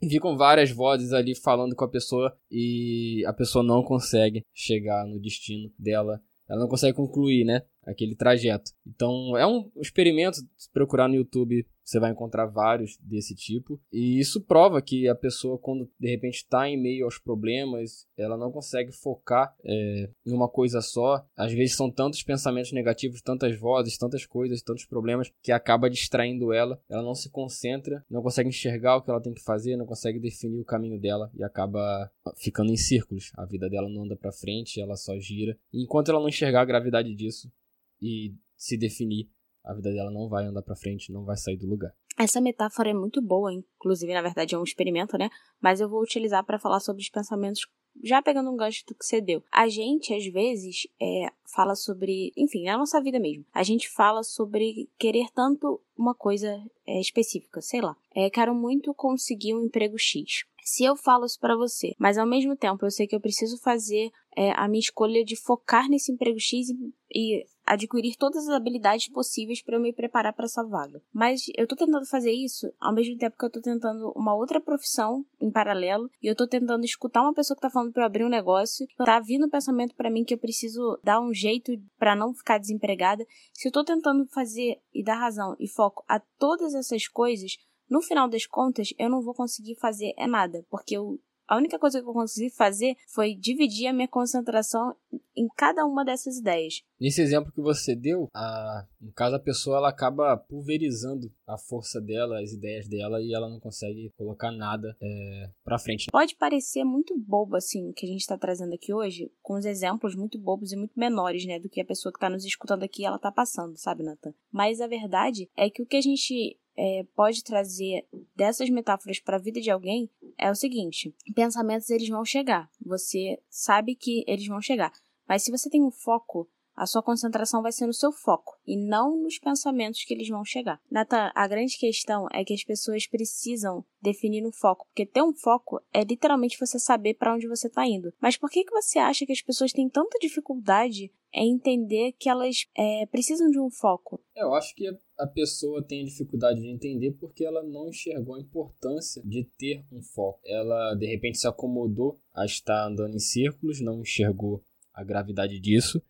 Ficam 0.01 0.37
várias 0.37 0.71
vozes 0.71 1.13
ali 1.13 1.35
falando 1.35 1.75
com 1.75 1.85
a 1.85 1.89
pessoa 1.89 2.37
e 2.51 3.23
a 3.25 3.33
pessoa 3.33 3.63
não 3.63 3.83
consegue 3.83 4.43
chegar 4.53 5.05
no 5.05 5.19
destino 5.19 5.71
dela. 5.79 6.21
Ela 6.47 6.59
não 6.59 6.67
consegue 6.67 6.95
concluir, 6.95 7.43
né? 7.45 7.61
Aquele 7.85 8.15
trajeto. 8.15 8.71
Então 8.85 9.37
é 9.37 9.45
um 9.45 9.69
experimento, 9.77 10.37
se 10.57 10.69
procurar 10.71 11.07
no 11.07 11.15
YouTube 11.15 11.65
você 11.85 11.99
vai 11.99 12.11
encontrar 12.11 12.47
vários 12.47 12.97
desse 12.97 13.35
tipo. 13.35 13.79
E 13.93 14.19
isso 14.19 14.41
prova 14.41 14.81
que 14.81 15.07
a 15.07 15.13
pessoa, 15.13 15.57
quando 15.57 15.87
de 15.99 16.09
repente 16.09 16.37
está 16.37 16.67
em 16.67 16.81
meio 16.81 17.05
aos 17.05 17.19
problemas, 17.19 18.07
ela 18.17 18.35
não 18.35 18.51
consegue 18.51 18.91
focar 18.91 19.55
é, 19.63 20.09
em 20.25 20.33
uma 20.33 20.49
coisa 20.49 20.81
só. 20.81 21.23
Às 21.37 21.53
vezes 21.53 21.75
são 21.75 21.91
tantos 21.91 22.23
pensamentos 22.23 22.71
negativos, 22.71 23.21
tantas 23.21 23.57
vozes, 23.57 23.97
tantas 23.97 24.25
coisas, 24.25 24.63
tantos 24.63 24.85
problemas, 24.85 25.31
que 25.43 25.51
acaba 25.51 25.89
distraindo 25.89 26.51
ela. 26.51 26.81
Ela 26.89 27.03
não 27.03 27.13
se 27.13 27.29
concentra, 27.29 28.03
não 28.09 28.23
consegue 28.23 28.49
enxergar 28.49 28.97
o 28.97 29.03
que 29.03 29.11
ela 29.11 29.21
tem 29.21 29.33
que 29.33 29.43
fazer, 29.43 29.77
não 29.77 29.85
consegue 29.85 30.19
definir 30.19 30.59
o 30.59 30.65
caminho 30.65 30.99
dela 30.99 31.29
e 31.35 31.43
acaba 31.43 32.11
ficando 32.35 32.71
em 32.71 32.77
círculos. 32.77 33.31
A 33.37 33.45
vida 33.45 33.69
dela 33.69 33.87
não 33.87 34.05
anda 34.05 34.15
para 34.15 34.31
frente, 34.31 34.81
ela 34.81 34.95
só 34.95 35.17
gira. 35.19 35.55
E 35.71 35.83
enquanto 35.83 36.09
ela 36.09 36.19
não 36.19 36.29
enxergar 36.29 36.61
a 36.61 36.65
gravidade 36.65 37.13
disso 37.13 37.51
e 38.01 38.33
se 38.55 38.77
definir, 38.77 39.29
a 39.63 39.73
vida 39.73 39.91
dela 39.91 40.11
não 40.11 40.29
vai 40.29 40.45
andar 40.45 40.61
para 40.61 40.75
frente, 40.75 41.11
não 41.11 41.25
vai 41.25 41.37
sair 41.37 41.57
do 41.57 41.67
lugar. 41.67 41.91
Essa 42.17 42.39
metáfora 42.39 42.91
é 42.91 42.93
muito 42.93 43.21
boa, 43.21 43.51
inclusive, 43.53 44.13
na 44.13 44.21
verdade, 44.21 44.55
é 44.55 44.57
um 44.57 44.63
experimento, 44.63 45.17
né? 45.17 45.29
Mas 45.59 45.81
eu 45.81 45.89
vou 45.89 46.01
utilizar 46.01 46.45
para 46.45 46.59
falar 46.59 46.79
sobre 46.79 47.01
os 47.01 47.09
pensamentos 47.09 47.61
já 48.03 48.21
pegando 48.21 48.51
um 48.51 48.57
gancho 48.57 48.83
do 48.87 48.95
que 48.95 49.05
você 49.05 49.21
deu, 49.21 49.43
a 49.51 49.67
gente 49.67 50.13
às 50.13 50.25
vezes 50.25 50.87
é, 51.01 51.27
fala 51.53 51.75
sobre, 51.75 52.33
enfim, 52.35 52.65
na 52.65 52.77
nossa 52.77 53.01
vida 53.01 53.19
mesmo, 53.19 53.45
a 53.53 53.63
gente 53.63 53.89
fala 53.89 54.23
sobre 54.23 54.89
querer 54.97 55.27
tanto 55.33 55.81
uma 55.97 56.13
coisa 56.13 56.61
é, 56.85 56.99
específica, 56.99 57.61
sei 57.61 57.81
lá. 57.81 57.95
É, 58.13 58.29
quero 58.29 58.53
muito 58.53 58.93
conseguir 58.93 59.55
um 59.55 59.63
emprego 59.63 59.97
X. 59.97 60.43
Se 60.63 60.83
eu 60.83 60.95
falo 60.95 61.25
isso 61.25 61.39
para 61.39 61.55
você, 61.55 61.93
mas 61.97 62.17
ao 62.17 62.25
mesmo 62.25 62.55
tempo 62.55 62.85
eu 62.85 62.91
sei 62.91 63.07
que 63.07 63.15
eu 63.15 63.21
preciso 63.21 63.57
fazer 63.61 64.09
é, 64.35 64.51
a 64.51 64.67
minha 64.67 64.79
escolha 64.79 65.23
de 65.23 65.35
focar 65.35 65.87
nesse 65.87 66.11
emprego 66.11 66.39
X 66.39 66.69
e, 66.69 66.93
e 67.13 67.45
adquirir 67.65 68.15
todas 68.17 68.47
as 68.47 68.53
habilidades 68.53 69.09
possíveis 69.09 69.61
para 69.61 69.75
eu 69.75 69.81
me 69.81 69.93
preparar 69.93 70.33
para 70.33 70.45
essa 70.45 70.63
vaga. 70.63 71.01
Mas 71.13 71.45
eu 71.57 71.67
tô 71.67 71.75
tentando 71.75 72.05
fazer 72.05 72.31
isso 72.31 72.71
ao 72.79 72.93
mesmo 72.93 73.17
tempo 73.17 73.37
que 73.37 73.45
eu 73.45 73.49
tô 73.49 73.61
tentando 73.61 74.11
uma 74.15 74.35
outra 74.35 74.61
profissão 74.61 75.25
em 75.41 75.51
paralelo 75.51 76.09
e 76.21 76.27
eu 76.27 76.35
tô 76.35 76.47
tentando 76.47 76.85
escutar 76.85 77.21
uma 77.21 77.33
pessoa 77.33 77.55
que 77.55 77.61
tá 77.61 77.69
falando 77.69 77.91
para 77.91 78.03
eu 78.03 78.05
abrir 78.05 78.23
um 78.23 78.29
negócio, 78.29 78.85
tá 78.97 79.19
vindo 79.19 79.47
um 79.47 79.49
pensamento 79.49 79.95
para 79.95 80.09
mim 80.09 80.23
que 80.23 80.33
eu 80.33 80.37
preciso 80.37 80.99
dar 81.03 81.19
um 81.19 81.33
jeito 81.33 81.71
para 81.97 82.15
não 82.15 82.33
ficar 82.33 82.57
desempregada. 82.57 83.25
Se 83.53 83.67
eu 83.67 83.71
tô 83.71 83.83
tentando 83.83 84.25
fazer 84.27 84.79
e 84.93 85.03
dar 85.03 85.15
razão 85.15 85.55
e 85.59 85.67
foco 85.67 86.03
a 86.07 86.19
todas 86.37 86.75
essas 86.75 87.07
coisas, 87.07 87.57
no 87.89 88.01
final 88.01 88.27
das 88.27 88.45
contas, 88.45 88.89
eu 88.97 89.09
não 89.09 89.21
vou 89.21 89.33
conseguir 89.33 89.75
fazer 89.75 90.13
é 90.17 90.27
nada, 90.27 90.65
porque 90.69 90.97
eu 90.97 91.19
a 91.47 91.57
única 91.57 91.77
coisa 91.77 92.01
que 92.01 92.07
eu 92.07 92.13
consegui 92.13 92.49
fazer 92.49 92.95
foi 93.07 93.35
dividir 93.35 93.87
a 93.87 93.93
minha 93.93 94.07
concentração 94.07 94.95
em 95.35 95.47
cada 95.55 95.85
uma 95.85 96.03
dessas 96.03 96.37
ideias. 96.37 96.81
Nesse 96.99 97.21
exemplo 97.21 97.51
que 97.51 97.61
você 97.61 97.95
deu, 97.95 98.29
a, 98.33 98.85
no 99.01 99.11
caso 99.11 99.35
a 99.35 99.39
pessoa 99.39 99.77
ela 99.77 99.89
acaba 99.89 100.37
pulverizando 100.37 101.31
a 101.45 101.57
força 101.57 101.99
dela, 102.01 102.41
as 102.41 102.53
ideias 102.53 102.87
dela 102.87 103.21
e 103.21 103.33
ela 103.33 103.49
não 103.49 103.59
consegue 103.59 104.11
colocar 104.17 104.51
nada 104.51 104.95
é, 105.01 105.49
para 105.63 105.77
frente. 105.77 106.07
Pode 106.11 106.35
parecer 106.35 106.83
muito 106.83 107.17
bobo 107.17 107.55
assim 107.55 107.91
que 107.91 108.05
a 108.05 108.09
gente 108.09 108.21
está 108.21 108.37
trazendo 108.37 108.73
aqui 108.73 108.93
hoje, 108.93 109.31
com 109.41 109.55
os 109.55 109.65
exemplos 109.65 110.15
muito 110.15 110.39
bobos 110.39 110.71
e 110.71 110.77
muito 110.77 110.97
menores, 110.97 111.45
né, 111.45 111.59
do 111.59 111.69
que 111.69 111.81
a 111.81 111.85
pessoa 111.85 112.11
que 112.11 112.17
está 112.17 112.29
nos 112.29 112.45
escutando 112.45 112.83
aqui 112.83 113.05
ela 113.05 113.17
está 113.17 113.31
passando, 113.31 113.77
sabe, 113.77 114.03
Nathan? 114.03 114.33
Mas 114.51 114.79
a 114.81 114.87
verdade 114.87 115.49
é 115.55 115.69
que 115.69 115.81
o 115.81 115.85
que 115.85 115.97
a 115.97 116.01
gente 116.01 116.57
é, 116.77 117.05
pode 117.15 117.43
trazer 117.43 118.05
dessas 118.35 118.69
metáforas 118.69 119.19
para 119.19 119.37
a 119.37 119.41
vida 119.41 119.61
de 119.61 119.71
alguém 119.71 120.09
é 120.37 120.49
o 120.49 120.55
seguinte: 120.55 121.15
pensamentos 121.33 121.89
eles 121.89 122.09
vão 122.09 122.25
chegar, 122.25 122.69
você 122.83 123.39
sabe 123.49 123.95
que 123.95 124.23
eles 124.27 124.47
vão 124.47 124.61
chegar, 124.61 124.91
mas 125.27 125.43
se 125.43 125.51
você 125.51 125.69
tem 125.69 125.83
um 125.83 125.91
foco 125.91 126.49
a 126.75 126.85
sua 126.85 127.01
concentração 127.01 127.61
vai 127.61 127.71
ser 127.71 127.87
no 127.87 127.93
seu 127.93 128.11
foco 128.11 128.59
e 128.67 128.75
não 128.75 129.15
nos 129.15 129.39
pensamentos 129.39 130.03
que 130.03 130.13
eles 130.13 130.27
vão 130.27 130.43
chegar. 130.43 130.81
Natan, 130.91 131.31
a 131.33 131.47
grande 131.47 131.77
questão 131.77 132.27
é 132.33 132.43
que 132.43 132.53
as 132.53 132.63
pessoas 132.63 133.07
precisam 133.07 133.85
definir 134.01 134.45
um 134.45 134.51
foco, 134.51 134.85
porque 134.87 135.05
ter 135.05 135.23
um 135.23 135.33
foco 135.33 135.81
é 135.93 136.03
literalmente 136.03 136.59
você 136.59 136.77
saber 136.77 137.13
para 137.13 137.33
onde 137.33 137.47
você 137.47 137.67
está 137.67 137.87
indo. 137.87 138.13
Mas 138.19 138.35
por 138.35 138.49
que, 138.49 138.65
que 138.65 138.73
você 138.73 138.99
acha 138.99 139.25
que 139.25 139.31
as 139.31 139.41
pessoas 139.41 139.71
têm 139.71 139.87
tanta 139.87 140.19
dificuldade 140.19 141.11
em 141.35 141.53
entender 141.53 142.13
que 142.13 142.29
elas 142.29 142.65
é, 142.75 143.05
precisam 143.07 143.49
de 143.49 143.59
um 143.59 143.69
foco? 143.69 144.21
Eu 144.35 144.53
acho 144.53 144.73
que 144.73 144.87
a 145.17 145.27
pessoa 145.27 145.83
tem 145.83 146.05
dificuldade 146.05 146.61
de 146.61 146.69
entender 146.69 147.11
porque 147.19 147.45
ela 147.45 147.63
não 147.63 147.89
enxergou 147.89 148.35
a 148.35 148.39
importância 148.39 149.21
de 149.23 149.43
ter 149.57 149.85
um 149.91 150.01
foco. 150.01 150.39
Ela 150.45 150.95
de 150.95 151.05
repente 151.05 151.37
se 151.37 151.47
acomodou 151.47 152.19
a 152.33 152.45
estar 152.45 152.87
andando 152.87 153.15
em 153.15 153.19
círculos, 153.19 153.81
não 153.81 154.01
enxergou 154.01 154.63
a 154.93 155.03
gravidade 155.03 155.59
disso 155.59 156.01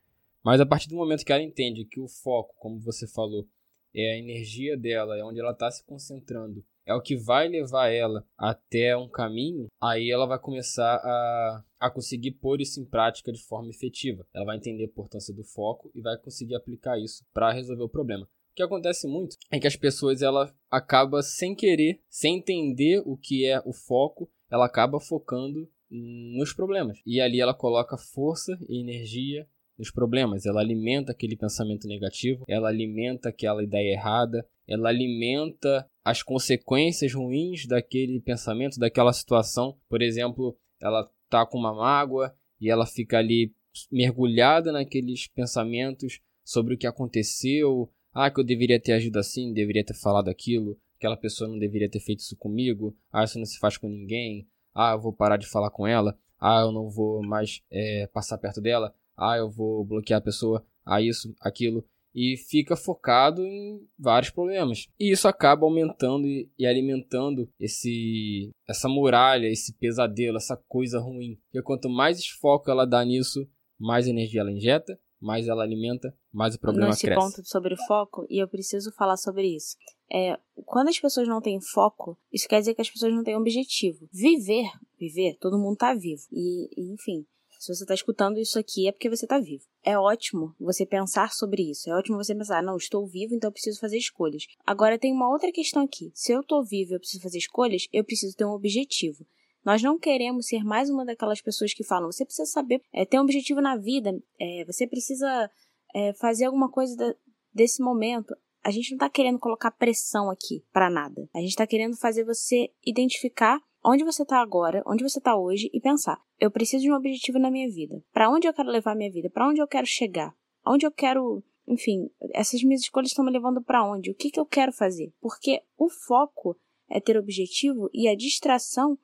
mas 0.45 0.62
a 0.62 0.66
partir 0.66 0.88
do 0.89 0.95
momento 0.95 1.25
que 1.25 1.31
ela 1.33 1.42
entende 1.42 1.86
que 1.86 2.00
o 2.00 2.07
foco, 2.07 2.54
como 2.60 2.80
você 2.80 3.07
falou, 3.07 3.50
é 3.92 4.13
a 4.13 4.18
energia 4.19 4.77
dela, 4.77 5.18
é 5.18 5.24
onde 5.24 5.39
ela 5.39 5.54
está 5.54 5.72
se 5.72 5.83
concentrando, 5.83 6.63
é 6.85 6.93
o 6.93 7.01
que 7.01 7.15
vai 7.15 7.47
levar 7.47 7.89
ela 7.89 8.25
até 8.37 8.95
um 8.95 9.09
caminho, 9.09 9.67
aí 9.81 10.11
ela 10.11 10.25
vai 10.25 10.39
começar 10.39 10.95
a, 10.95 11.63
a 11.79 11.89
conseguir 11.89 12.31
pôr 12.31 12.61
isso 12.61 12.79
em 12.79 12.85
prática 12.85 13.31
de 13.31 13.43
forma 13.43 13.69
efetiva. 13.69 14.25
Ela 14.33 14.45
vai 14.45 14.57
entender 14.57 14.83
a 14.83 14.87
importância 14.87 15.33
do 15.33 15.43
foco 15.43 15.91
e 15.95 16.01
vai 16.01 16.17
conseguir 16.17 16.55
aplicar 16.55 16.99
isso 16.99 17.25
para 17.33 17.51
resolver 17.51 17.83
o 17.83 17.89
problema. 17.89 18.25
O 18.25 18.55
que 18.55 18.63
acontece 18.63 19.07
muito 19.07 19.35
é 19.51 19.59
que 19.59 19.67
as 19.67 19.75
pessoas 19.75 20.21
ela 20.21 20.53
acaba 20.71 21.21
sem 21.21 21.53
querer, 21.53 21.99
sem 22.09 22.37
entender 22.37 23.01
o 23.05 23.17
que 23.17 23.45
é 23.45 23.61
o 23.65 23.73
foco, 23.73 24.29
ela 24.49 24.65
acaba 24.65 24.99
focando 24.99 25.69
nos 25.89 26.53
problemas. 26.53 26.99
E 27.05 27.19
ali 27.19 27.41
ela 27.41 27.53
coloca 27.53 27.97
força 27.97 28.57
e 28.69 28.79
energia 28.79 29.47
nos 29.77 29.91
problemas, 29.91 30.45
ela 30.45 30.61
alimenta 30.61 31.11
aquele 31.11 31.35
pensamento 31.35 31.85
negativo, 31.85 32.45
ela 32.47 32.69
alimenta 32.69 33.27
aquela 33.27 33.61
ideia 33.61 33.91
errada, 33.91 34.47
ela 34.67 34.89
alimenta 34.89 35.89
as 36.03 36.21
consequências 36.21 37.13
ruins 37.13 37.65
daquele 37.65 38.19
pensamento, 38.19 38.79
daquela 38.79 39.13
situação. 39.13 39.77
Por 39.89 40.01
exemplo, 40.01 40.57
ela 40.81 41.09
tá 41.29 41.45
com 41.45 41.57
uma 41.57 41.73
mágoa 41.73 42.35
e 42.59 42.69
ela 42.69 42.85
fica 42.85 43.17
ali 43.17 43.53
mergulhada 43.91 44.71
naqueles 44.71 45.27
pensamentos 45.27 46.19
sobre 46.44 46.75
o 46.75 46.77
que 46.77 46.88
aconteceu, 46.88 47.91
ah, 48.13 48.29
que 48.29 48.39
eu 48.39 48.44
deveria 48.44 48.79
ter 48.79 48.94
agido 48.94 49.17
assim, 49.17 49.53
deveria 49.53 49.83
ter 49.83 49.95
falado 49.95 50.29
aquilo, 50.29 50.79
aquela 50.95 51.17
pessoa 51.17 51.50
não 51.50 51.57
deveria 51.57 51.89
ter 51.89 52.00
feito 52.00 52.19
isso 52.19 52.38
comigo, 52.38 52.95
ah, 53.12 53.23
isso 53.23 53.38
não 53.38 53.45
se 53.45 53.59
faz 53.59 53.77
com 53.77 53.89
ninguém, 53.89 54.47
ah, 54.73 54.94
eu 54.94 55.01
vou 55.01 55.12
parar 55.12 55.38
de 55.38 55.47
falar 55.47 55.71
com 55.71 55.85
ela, 55.85 56.17
ah, 56.39 56.62
eu 56.62 56.71
não 56.71 56.89
vou 56.89 57.21
mais 57.23 57.62
é, 57.69 58.07
passar 58.07 58.38
perto 58.38 58.62
dela 58.62 58.94
ah, 59.17 59.38
eu 59.38 59.50
vou 59.50 59.83
bloquear 59.85 60.19
a 60.19 60.23
pessoa, 60.23 60.65
ah, 60.85 61.01
isso, 61.01 61.33
aquilo, 61.39 61.85
e 62.15 62.38
fica 62.38 62.77
focado 62.77 63.45
em 63.45 63.85
vários 64.00 64.31
problemas. 64.31 64.88
E 64.97 65.12
isso 65.12 65.27
acaba 65.27 65.65
aumentando 65.65 66.25
e, 66.25 66.50
e 66.57 66.65
alimentando 66.65 67.50
esse 67.59 68.51
essa 68.67 68.88
muralha, 68.88 69.47
esse 69.47 69.73
pesadelo, 69.77 70.38
essa 70.38 70.56
coisa 70.67 70.97
ruim. 71.00 71.38
Porque 71.45 71.62
quanto 71.62 71.89
mais 71.89 72.25
foco 72.25 72.71
ela 72.71 72.85
dá 72.85 73.03
nisso, 73.03 73.45
mais 73.77 74.07
energia 74.07 74.39
ela 74.39 74.51
injeta, 74.51 74.97
mais 75.19 75.47
ela 75.47 75.63
alimenta, 75.63 76.15
mais 76.31 76.56
o 76.56 76.59
problema 76.59 76.89
Nesse 76.89 77.01
cresce. 77.01 77.19
ponto 77.19 77.47
sobre 77.47 77.73
o 77.73 77.77
foco, 77.88 78.25
e 78.29 78.41
eu 78.41 78.47
preciso 78.47 78.91
falar 78.94 79.17
sobre 79.17 79.47
isso. 79.53 79.75
É, 80.12 80.38
quando 80.65 80.89
as 80.89 81.00
pessoas 81.00 81.27
não 81.27 81.41
têm 81.41 81.59
foco, 81.59 82.17
isso 82.31 82.47
quer 82.47 82.59
dizer 82.59 82.75
que 82.75 82.81
as 82.81 82.89
pessoas 82.89 83.13
não 83.13 83.23
têm 83.23 83.35
objetivo. 83.35 84.07
Viver, 84.13 84.69
viver, 85.00 85.35
todo 85.39 85.57
mundo 85.57 85.77
tá 85.77 85.94
vivo. 85.94 86.21
E, 86.31 86.69
e 86.77 86.94
enfim, 86.94 87.25
se 87.59 87.73
você 87.73 87.83
está 87.83 87.93
escutando 87.93 88.37
isso 88.37 88.57
aqui 88.59 88.88
é 88.88 88.91
porque 88.91 89.09
você 89.09 89.25
está 89.25 89.39
vivo. 89.39 89.63
É 89.83 89.97
ótimo 89.97 90.55
você 90.59 90.85
pensar 90.85 91.31
sobre 91.31 91.69
isso. 91.69 91.89
É 91.89 91.93
ótimo 91.93 92.17
você 92.17 92.33
pensar, 92.33 92.63
não, 92.63 92.77
estou 92.77 93.05
vivo, 93.07 93.35
então 93.35 93.50
eu 93.50 93.51
preciso 93.51 93.79
fazer 93.79 93.97
escolhas. 93.97 94.45
Agora 94.65 94.97
tem 94.97 95.12
uma 95.12 95.29
outra 95.29 95.51
questão 95.51 95.83
aqui. 95.83 96.12
Se 96.13 96.31
eu 96.31 96.41
estou 96.41 96.63
vivo 96.63 96.91
e 96.91 96.95
eu 96.95 97.00
preciso 97.00 97.24
fazer 97.24 97.38
escolhas, 97.38 97.88
eu 97.91 98.03
preciso 98.03 98.35
ter 98.35 98.45
um 98.45 98.51
objetivo. 98.51 99.25
Nós 99.65 99.81
não 99.81 99.97
queremos 99.97 100.45
ser 100.45 100.63
mais 100.63 100.91
uma 100.91 101.03
daquelas 101.03 101.41
pessoas 101.41 101.74
que 101.74 101.83
falam, 101.83 102.12
você 102.12 102.24
precisa 102.24 102.45
saber, 102.45 102.81
é, 102.93 103.03
ter 103.03 103.17
um 103.19 103.24
objetivo 103.24 103.59
na 103.59 103.75
vida, 103.75 104.15
é, 104.39 104.63
você 104.63 104.85
precisa 104.85 105.50
é, 105.93 106.13
fazer 106.13 106.45
alguma 106.45 106.69
coisa 106.69 106.95
da, 106.95 107.15
desse 107.51 107.81
momento. 107.81 108.35
A 108.63 108.69
gente 108.69 108.91
não 108.91 108.97
está 108.97 109.09
querendo 109.09 109.39
colocar 109.39 109.71
pressão 109.71 110.29
aqui 110.29 110.63
para 110.71 110.89
nada. 110.89 111.27
A 111.33 111.39
gente 111.39 111.50
está 111.50 111.65
querendo 111.65 111.97
fazer 111.97 112.24
você 112.24 112.69
identificar 112.85 113.59
onde 113.86 114.04
você 114.04 114.24
está 114.24 114.42
agora, 114.42 114.84
onde 114.86 115.04
você 115.04 115.20
está 115.20 115.38
hoje 115.38 115.70
e 115.72 115.80
pensar: 115.80 116.20
eu 116.39 116.50
preciso 116.50 116.84
de 116.84 116.92
um 116.92 116.96
objetivo 116.96 117.38
na 117.38 117.51
minha 117.51 117.70
vida. 117.70 118.04
Para 118.12 118.30
onde 118.30 118.48
eu 118.48 118.54
quero 118.54 118.70
levar 118.70 118.94
a 118.94 118.96
minha 118.96 119.12
vida? 119.12 119.30
Para 119.30 119.48
onde 119.48 119.62
eu 119.62 119.68
quero 119.68 119.86
chegar? 119.86 120.34
Onde 120.65 120.86
eu 120.86 120.92
quero, 120.92 121.44
enfim, 121.68 122.10
essas 122.34 122.63
minhas 122.63 122.82
escolhas 122.82 123.12
estão 123.12 123.24
me 123.24 123.32
levando 123.32 123.62
para 123.62 123.86
onde? 123.86 124.12
O 124.12 124.15
que, 124.15 124.32
que 124.32 124.39
eu 124.39 124.46
quero 124.46 124.74
fazer? 124.74 125.13
Porque 125.22 125.62
o 125.77 125.89
foco 125.89 126.58
é 126.89 127.00
ter 127.00 127.18
objetivo 127.18 127.89
e 127.94 128.08
a 128.08 128.15
distração 128.15 128.98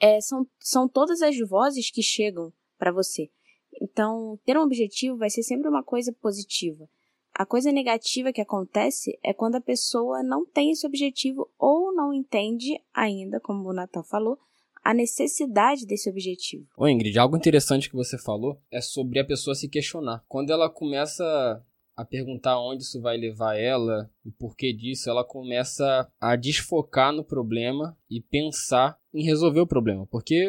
é, 0.00 0.20
são, 0.20 0.46
são 0.58 0.88
todas 0.88 1.22
as 1.22 1.36
vozes 1.48 1.90
que 1.90 2.02
chegam 2.02 2.52
para 2.76 2.92
você. 2.92 3.30
Então, 3.80 4.38
ter 4.44 4.56
um 4.56 4.62
objetivo 4.62 5.16
vai 5.16 5.30
ser 5.30 5.42
sempre 5.42 5.68
uma 5.68 5.82
coisa 5.82 6.12
positiva. 6.12 6.88
A 7.38 7.44
coisa 7.44 7.70
negativa 7.70 8.32
que 8.32 8.40
acontece 8.40 9.18
é 9.22 9.34
quando 9.34 9.56
a 9.56 9.60
pessoa 9.60 10.22
não 10.22 10.46
tem 10.46 10.70
esse 10.70 10.86
objetivo 10.86 11.50
ou 11.58 11.94
não 11.94 12.10
entende 12.10 12.80
ainda, 12.94 13.38
como 13.38 13.68
o 13.68 13.74
Natan 13.74 14.02
falou, 14.04 14.38
a 14.82 14.94
necessidade 14.94 15.84
desse 15.84 16.08
objetivo. 16.08 16.66
Ô 16.78 16.88
Ingrid, 16.88 17.18
algo 17.18 17.36
interessante 17.36 17.90
que 17.90 17.94
você 17.94 18.16
falou 18.16 18.58
é 18.70 18.80
sobre 18.80 19.18
a 19.18 19.24
pessoa 19.24 19.54
se 19.54 19.68
questionar. 19.68 20.24
Quando 20.26 20.50
ela 20.50 20.70
começa 20.70 21.62
a 21.94 22.04
perguntar 22.06 22.58
onde 22.58 22.84
isso 22.84 23.02
vai 23.02 23.18
levar 23.18 23.54
ela, 23.58 24.10
o 24.24 24.32
porquê 24.32 24.72
disso, 24.72 25.10
ela 25.10 25.22
começa 25.22 26.10
a 26.18 26.36
desfocar 26.36 27.12
no 27.12 27.22
problema 27.22 27.94
e 28.08 28.18
pensar 28.18 28.98
em 29.12 29.22
resolver 29.22 29.60
o 29.60 29.66
problema, 29.66 30.06
porque 30.06 30.48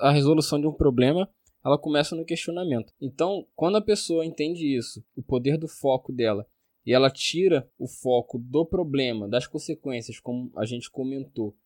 a 0.00 0.10
resolução 0.10 0.58
de 0.58 0.66
um 0.66 0.72
problema 0.72 1.28
ela 1.64 1.78
começa 1.78 2.16
no 2.16 2.24
questionamento. 2.24 2.92
Então, 3.00 3.46
quando 3.54 3.76
a 3.76 3.82
pessoa 3.82 4.24
entende 4.24 4.76
isso, 4.76 5.04
o 5.16 5.22
poder 5.22 5.56
do 5.56 5.68
foco 5.68 6.12
dela, 6.12 6.46
e 6.84 6.92
ela 6.92 7.10
tira 7.10 7.68
o 7.78 7.86
foco 7.86 8.38
do 8.38 8.66
problema, 8.66 9.28
das 9.28 9.46
consequências, 9.46 10.18
como 10.18 10.50
a 10.56 10.64
gente 10.64 10.90
comentou, 10.90 11.56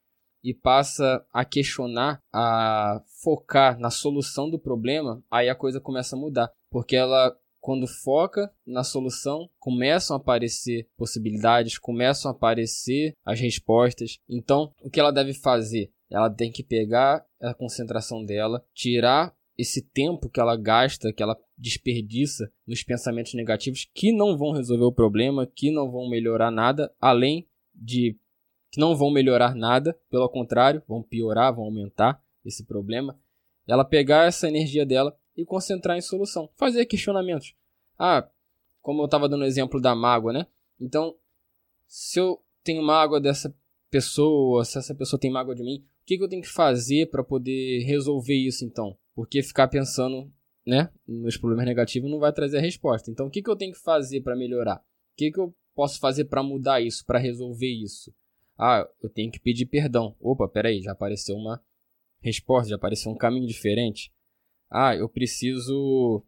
e 0.44 0.54
passa 0.54 1.26
a 1.32 1.44
questionar, 1.44 2.22
a 2.32 3.02
focar 3.22 3.78
na 3.78 3.90
solução 3.90 4.48
do 4.48 4.58
problema, 4.58 5.22
aí 5.30 5.48
a 5.48 5.54
coisa 5.54 5.80
começa 5.80 6.14
a 6.14 6.18
mudar, 6.18 6.52
porque 6.70 6.94
ela 6.94 7.36
quando 7.66 7.88
foca 7.88 8.48
na 8.64 8.84
solução, 8.84 9.50
começam 9.58 10.16
a 10.16 10.20
aparecer 10.20 10.88
possibilidades, 10.96 11.78
começam 11.78 12.30
a 12.30 12.32
aparecer 12.32 13.12
as 13.24 13.40
respostas. 13.40 14.20
Então, 14.28 14.72
o 14.80 14.88
que 14.88 15.00
ela 15.00 15.10
deve 15.10 15.34
fazer? 15.34 15.90
Ela 16.08 16.30
tem 16.30 16.52
que 16.52 16.62
pegar 16.62 17.26
a 17.42 17.52
concentração 17.52 18.24
dela, 18.24 18.64
tirar 18.72 19.34
esse 19.58 19.82
tempo 19.82 20.28
que 20.28 20.40
ela 20.40 20.56
gasta, 20.56 21.12
que 21.12 21.22
ela 21.22 21.36
desperdiça 21.56 22.50
nos 22.66 22.82
pensamentos 22.82 23.34
negativos 23.34 23.88
que 23.94 24.12
não 24.12 24.36
vão 24.36 24.52
resolver 24.52 24.84
o 24.84 24.92
problema, 24.92 25.46
que 25.46 25.70
não 25.70 25.90
vão 25.90 26.08
melhorar 26.08 26.50
nada, 26.50 26.92
além 27.00 27.48
de 27.74 28.18
que 28.70 28.80
não 28.80 28.94
vão 28.94 29.10
melhorar 29.10 29.54
nada, 29.54 29.98
pelo 30.10 30.28
contrário, 30.28 30.82
vão 30.86 31.02
piorar, 31.02 31.54
vão 31.54 31.64
aumentar 31.64 32.22
esse 32.44 32.64
problema. 32.64 33.18
Ela 33.66 33.84
pegar 33.84 34.26
essa 34.26 34.48
energia 34.48 34.84
dela 34.84 35.16
e 35.36 35.44
concentrar 35.44 35.96
em 35.96 36.02
solução. 36.02 36.50
Fazer 36.56 36.84
questionamentos. 36.86 37.54
Ah, 37.98 38.28
como 38.82 39.02
eu 39.02 39.06
estava 39.06 39.28
dando 39.28 39.42
o 39.42 39.46
exemplo 39.46 39.80
da 39.80 39.94
mágoa, 39.94 40.32
né? 40.32 40.46
Então, 40.80 41.16
se 41.86 42.20
eu 42.20 42.42
tenho 42.62 42.82
mágoa 42.82 43.20
dessa 43.20 43.54
pessoa, 43.90 44.64
se 44.64 44.78
essa 44.78 44.94
pessoa 44.94 45.18
tem 45.18 45.30
mágoa 45.30 45.54
de 45.54 45.62
mim, 45.62 45.78
o 45.78 46.06
que, 46.06 46.18
que 46.18 46.22
eu 46.22 46.28
tenho 46.28 46.42
que 46.42 46.48
fazer 46.48 47.10
para 47.10 47.24
poder 47.24 47.82
resolver 47.84 48.34
isso 48.34 48.64
então? 48.64 48.96
Porque 49.16 49.42
ficar 49.42 49.66
pensando 49.66 50.30
né, 50.66 50.90
nos 51.08 51.38
problemas 51.38 51.64
negativos 51.64 52.10
não 52.10 52.18
vai 52.18 52.32
trazer 52.32 52.58
a 52.58 52.60
resposta. 52.60 53.10
Então, 53.10 53.26
o 53.26 53.30
que, 53.30 53.42
que 53.42 53.48
eu 53.48 53.56
tenho 53.56 53.72
que 53.72 53.80
fazer 53.80 54.20
para 54.20 54.36
melhorar? 54.36 54.76
O 54.76 55.16
que, 55.16 55.32
que 55.32 55.40
eu 55.40 55.56
posso 55.74 55.98
fazer 55.98 56.26
para 56.26 56.42
mudar 56.42 56.82
isso, 56.82 57.04
para 57.06 57.18
resolver 57.18 57.72
isso? 57.72 58.14
Ah, 58.58 58.86
eu 59.02 59.08
tenho 59.08 59.32
que 59.32 59.40
pedir 59.40 59.64
perdão. 59.64 60.14
Opa, 60.20 60.46
peraí, 60.46 60.82
já 60.82 60.92
apareceu 60.92 61.34
uma 61.34 61.62
resposta, 62.20 62.68
já 62.68 62.76
apareceu 62.76 63.10
um 63.10 63.16
caminho 63.16 63.46
diferente. 63.46 64.12
Ah, 64.70 64.94
eu 64.94 65.08
preciso 65.08 66.22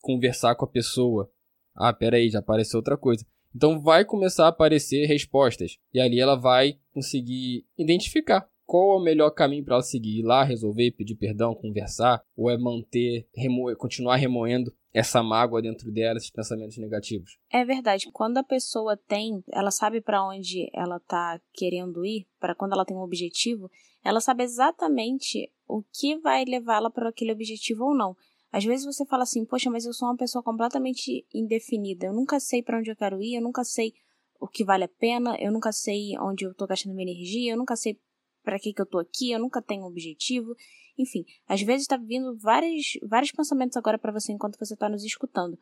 conversar 0.00 0.56
com 0.56 0.64
a 0.64 0.68
pessoa. 0.68 1.30
Ah, 1.72 1.92
peraí, 1.92 2.30
já 2.30 2.40
apareceu 2.40 2.78
outra 2.78 2.96
coisa. 2.96 3.24
Então 3.54 3.80
vai 3.80 4.04
começar 4.04 4.46
a 4.46 4.48
aparecer 4.48 5.06
respostas. 5.06 5.78
E 5.92 6.00
ali 6.00 6.18
ela 6.18 6.34
vai 6.34 6.80
conseguir 6.92 7.64
identificar 7.78 8.48
qual 8.66 8.92
é 8.92 9.00
o 9.00 9.04
melhor 9.04 9.30
caminho 9.30 9.64
para 9.64 9.74
ela 9.74 9.82
seguir. 9.82 10.20
Ir 10.20 10.22
lá, 10.22 10.42
resolver, 10.44 10.92
pedir 10.92 11.16
perdão, 11.16 11.54
conversar, 11.54 12.22
ou 12.36 12.50
é 12.50 12.56
manter, 12.56 13.26
remo 13.34 13.74
continuar 13.76 14.16
remoendo 14.16 14.74
essa 14.92 15.22
mágoa 15.22 15.60
dentro 15.60 15.90
dela, 15.90 16.16
esses 16.16 16.30
pensamentos 16.30 16.78
negativos. 16.78 17.36
É 17.50 17.64
verdade. 17.64 18.08
Quando 18.12 18.38
a 18.38 18.44
pessoa 18.44 18.96
tem, 18.96 19.42
ela 19.52 19.72
sabe 19.72 20.00
para 20.00 20.24
onde 20.24 20.70
ela 20.72 21.00
tá 21.00 21.40
querendo 21.52 22.06
ir, 22.06 22.26
para 22.38 22.54
quando 22.54 22.74
ela 22.74 22.84
tem 22.84 22.96
um 22.96 23.02
objetivo, 23.02 23.68
ela 24.04 24.20
sabe 24.20 24.44
exatamente 24.44 25.50
o 25.66 25.82
que 25.92 26.16
vai 26.18 26.44
levá-la 26.44 26.90
para 26.90 27.08
aquele 27.08 27.32
objetivo 27.32 27.86
ou 27.86 27.94
não. 27.94 28.16
Às 28.52 28.64
vezes 28.64 28.86
você 28.86 29.04
fala 29.04 29.24
assim, 29.24 29.44
poxa, 29.44 29.68
mas 29.68 29.84
eu 29.84 29.92
sou 29.92 30.06
uma 30.06 30.16
pessoa 30.16 30.40
completamente 30.40 31.26
indefinida, 31.34 32.06
eu 32.06 32.12
nunca 32.12 32.38
sei 32.38 32.62
para 32.62 32.78
onde 32.78 32.88
eu 32.88 32.94
quero 32.94 33.20
ir, 33.20 33.34
eu 33.34 33.42
nunca 33.42 33.64
sei 33.64 33.92
o 34.38 34.46
que 34.46 34.62
vale 34.62 34.84
a 34.84 34.88
pena, 34.88 35.36
eu 35.40 35.50
nunca 35.50 35.72
sei 35.72 36.16
onde 36.20 36.44
eu 36.44 36.52
estou 36.52 36.68
gastando 36.68 36.94
minha 36.94 37.10
energia, 37.10 37.52
eu 37.52 37.56
nunca 37.56 37.74
sei 37.74 37.98
para 38.44 38.58
que, 38.58 38.72
que 38.72 38.80
eu 38.80 38.84
estou 38.84 39.00
aqui, 39.00 39.32
eu 39.32 39.40
nunca 39.40 39.62
tenho 39.62 39.82
um 39.82 39.86
objetivo. 39.86 40.54
Enfim, 40.96 41.24
às 41.48 41.62
vezes 41.62 41.82
está 41.82 41.96
vindo 41.96 42.36
vários, 42.36 42.98
vários 43.02 43.32
pensamentos 43.32 43.76
agora 43.76 43.98
para 43.98 44.12
você 44.12 44.32
enquanto 44.32 44.58
você 44.58 44.74
está 44.74 44.88
nos 44.88 45.02
escutando. 45.02 45.58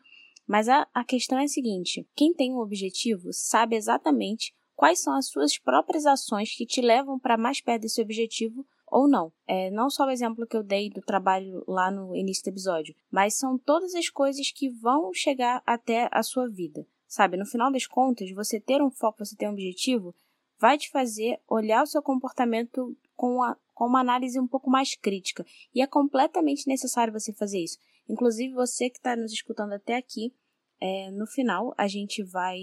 Mas 0.46 0.68
a, 0.68 0.86
a 0.92 1.04
questão 1.04 1.38
é 1.38 1.44
a 1.44 1.48
seguinte: 1.48 2.06
quem 2.14 2.34
tem 2.34 2.52
um 2.52 2.58
objetivo 2.58 3.32
sabe 3.32 3.76
exatamente 3.76 4.52
quais 4.74 5.00
são 5.00 5.14
as 5.14 5.28
suas 5.28 5.58
próprias 5.58 6.04
ações 6.04 6.54
que 6.54 6.66
te 6.66 6.80
levam 6.80 7.18
para 7.18 7.38
mais 7.38 7.60
perto 7.60 7.82
desse 7.82 8.02
objetivo 8.02 8.66
ou 8.90 9.08
não. 9.08 9.32
É 9.46 9.70
não 9.70 9.88
só 9.88 10.04
o 10.04 10.10
exemplo 10.10 10.46
que 10.46 10.56
eu 10.56 10.62
dei 10.62 10.90
do 10.90 11.00
trabalho 11.00 11.64
lá 11.66 11.90
no 11.90 12.14
início 12.14 12.44
do 12.44 12.48
episódio, 12.48 12.94
mas 13.10 13.38
são 13.38 13.56
todas 13.56 13.94
as 13.94 14.08
coisas 14.10 14.50
que 14.50 14.68
vão 14.68 15.12
chegar 15.14 15.62
até 15.64 16.08
a 16.12 16.22
sua 16.22 16.48
vida. 16.48 16.86
Sabe, 17.06 17.36
no 17.36 17.46
final 17.46 17.70
das 17.70 17.86
contas, 17.86 18.30
você 18.32 18.58
ter 18.58 18.82
um 18.82 18.90
foco, 18.90 19.24
você 19.24 19.36
ter 19.36 19.46
um 19.46 19.52
objetivo, 19.52 20.14
vai 20.62 20.78
te 20.78 20.88
fazer 20.90 21.40
olhar 21.48 21.82
o 21.82 21.86
seu 21.86 22.00
comportamento 22.00 22.96
com, 23.16 23.42
a, 23.42 23.58
com 23.74 23.86
uma 23.86 23.98
análise 23.98 24.38
um 24.38 24.46
pouco 24.46 24.70
mais 24.70 24.94
crítica. 24.94 25.44
E 25.74 25.82
é 25.82 25.88
completamente 25.88 26.68
necessário 26.68 27.12
você 27.12 27.32
fazer 27.32 27.58
isso. 27.58 27.78
Inclusive, 28.08 28.54
você 28.54 28.88
que 28.88 28.98
está 28.98 29.16
nos 29.16 29.32
escutando 29.32 29.72
até 29.72 29.96
aqui, 29.96 30.32
é, 30.80 31.10
no 31.10 31.26
final 31.26 31.74
a 31.76 31.88
gente 31.88 32.22
vai 32.22 32.58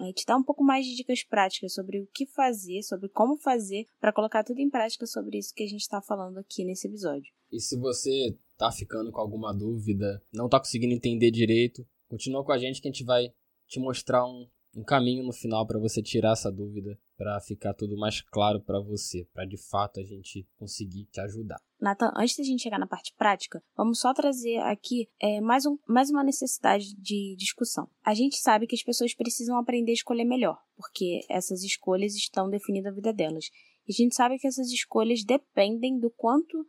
é, 0.00 0.12
te 0.12 0.24
dar 0.24 0.36
um 0.36 0.44
pouco 0.44 0.62
mais 0.62 0.86
de 0.86 0.94
dicas 0.94 1.24
práticas 1.24 1.74
sobre 1.74 2.00
o 2.00 2.06
que 2.14 2.24
fazer, 2.24 2.84
sobre 2.84 3.08
como 3.08 3.36
fazer, 3.36 3.84
para 4.00 4.12
colocar 4.12 4.44
tudo 4.44 4.60
em 4.60 4.70
prática 4.70 5.04
sobre 5.04 5.38
isso 5.38 5.52
que 5.52 5.64
a 5.64 5.68
gente 5.68 5.80
está 5.82 6.00
falando 6.00 6.38
aqui 6.38 6.64
nesse 6.64 6.86
episódio. 6.86 7.32
E 7.50 7.60
se 7.60 7.76
você 7.76 8.38
tá 8.56 8.70
ficando 8.70 9.10
com 9.10 9.20
alguma 9.20 9.52
dúvida, 9.52 10.22
não 10.32 10.48
tá 10.48 10.60
conseguindo 10.60 10.94
entender 10.94 11.32
direito, 11.32 11.84
continua 12.08 12.44
com 12.44 12.52
a 12.52 12.58
gente 12.58 12.80
que 12.80 12.86
a 12.86 12.92
gente 12.92 13.04
vai 13.04 13.32
te 13.66 13.80
mostrar 13.80 14.24
um, 14.24 14.48
um 14.76 14.84
caminho 14.84 15.24
no 15.24 15.32
final 15.32 15.66
para 15.66 15.80
você 15.80 16.00
tirar 16.00 16.32
essa 16.32 16.50
dúvida, 16.50 16.96
para 17.16 17.40
ficar 17.40 17.74
tudo 17.74 17.96
mais 17.96 18.20
claro 18.20 18.60
para 18.60 18.80
você, 18.80 19.26
para 19.32 19.44
de 19.44 19.56
fato 19.56 20.00
a 20.00 20.02
gente 20.02 20.46
conseguir 20.56 21.06
te 21.06 21.20
ajudar. 21.20 21.60
Nathan, 21.80 22.12
antes 22.16 22.36
da 22.36 22.44
gente 22.44 22.62
chegar 22.62 22.78
na 22.78 22.86
parte 22.86 23.14
prática, 23.16 23.62
vamos 23.76 24.00
só 24.00 24.12
trazer 24.14 24.58
aqui 24.58 25.08
é, 25.20 25.40
mais, 25.40 25.66
um, 25.66 25.76
mais 25.86 26.10
uma 26.10 26.24
necessidade 26.24 26.94
de 26.96 27.36
discussão. 27.36 27.88
A 28.04 28.14
gente 28.14 28.36
sabe 28.36 28.66
que 28.66 28.74
as 28.74 28.82
pessoas 28.82 29.14
precisam 29.14 29.58
aprender 29.58 29.90
a 29.90 29.94
escolher 29.94 30.24
melhor, 30.24 30.58
porque 30.76 31.20
essas 31.28 31.62
escolhas 31.62 32.14
estão 32.14 32.48
definindo 32.48 32.88
a 32.88 32.92
vida 32.92 33.12
delas. 33.12 33.46
E 33.86 33.92
a 33.92 33.94
gente 33.94 34.14
sabe 34.14 34.38
que 34.38 34.46
essas 34.46 34.70
escolhas 34.70 35.22
dependem 35.24 35.98
do 35.98 36.10
quanto 36.10 36.66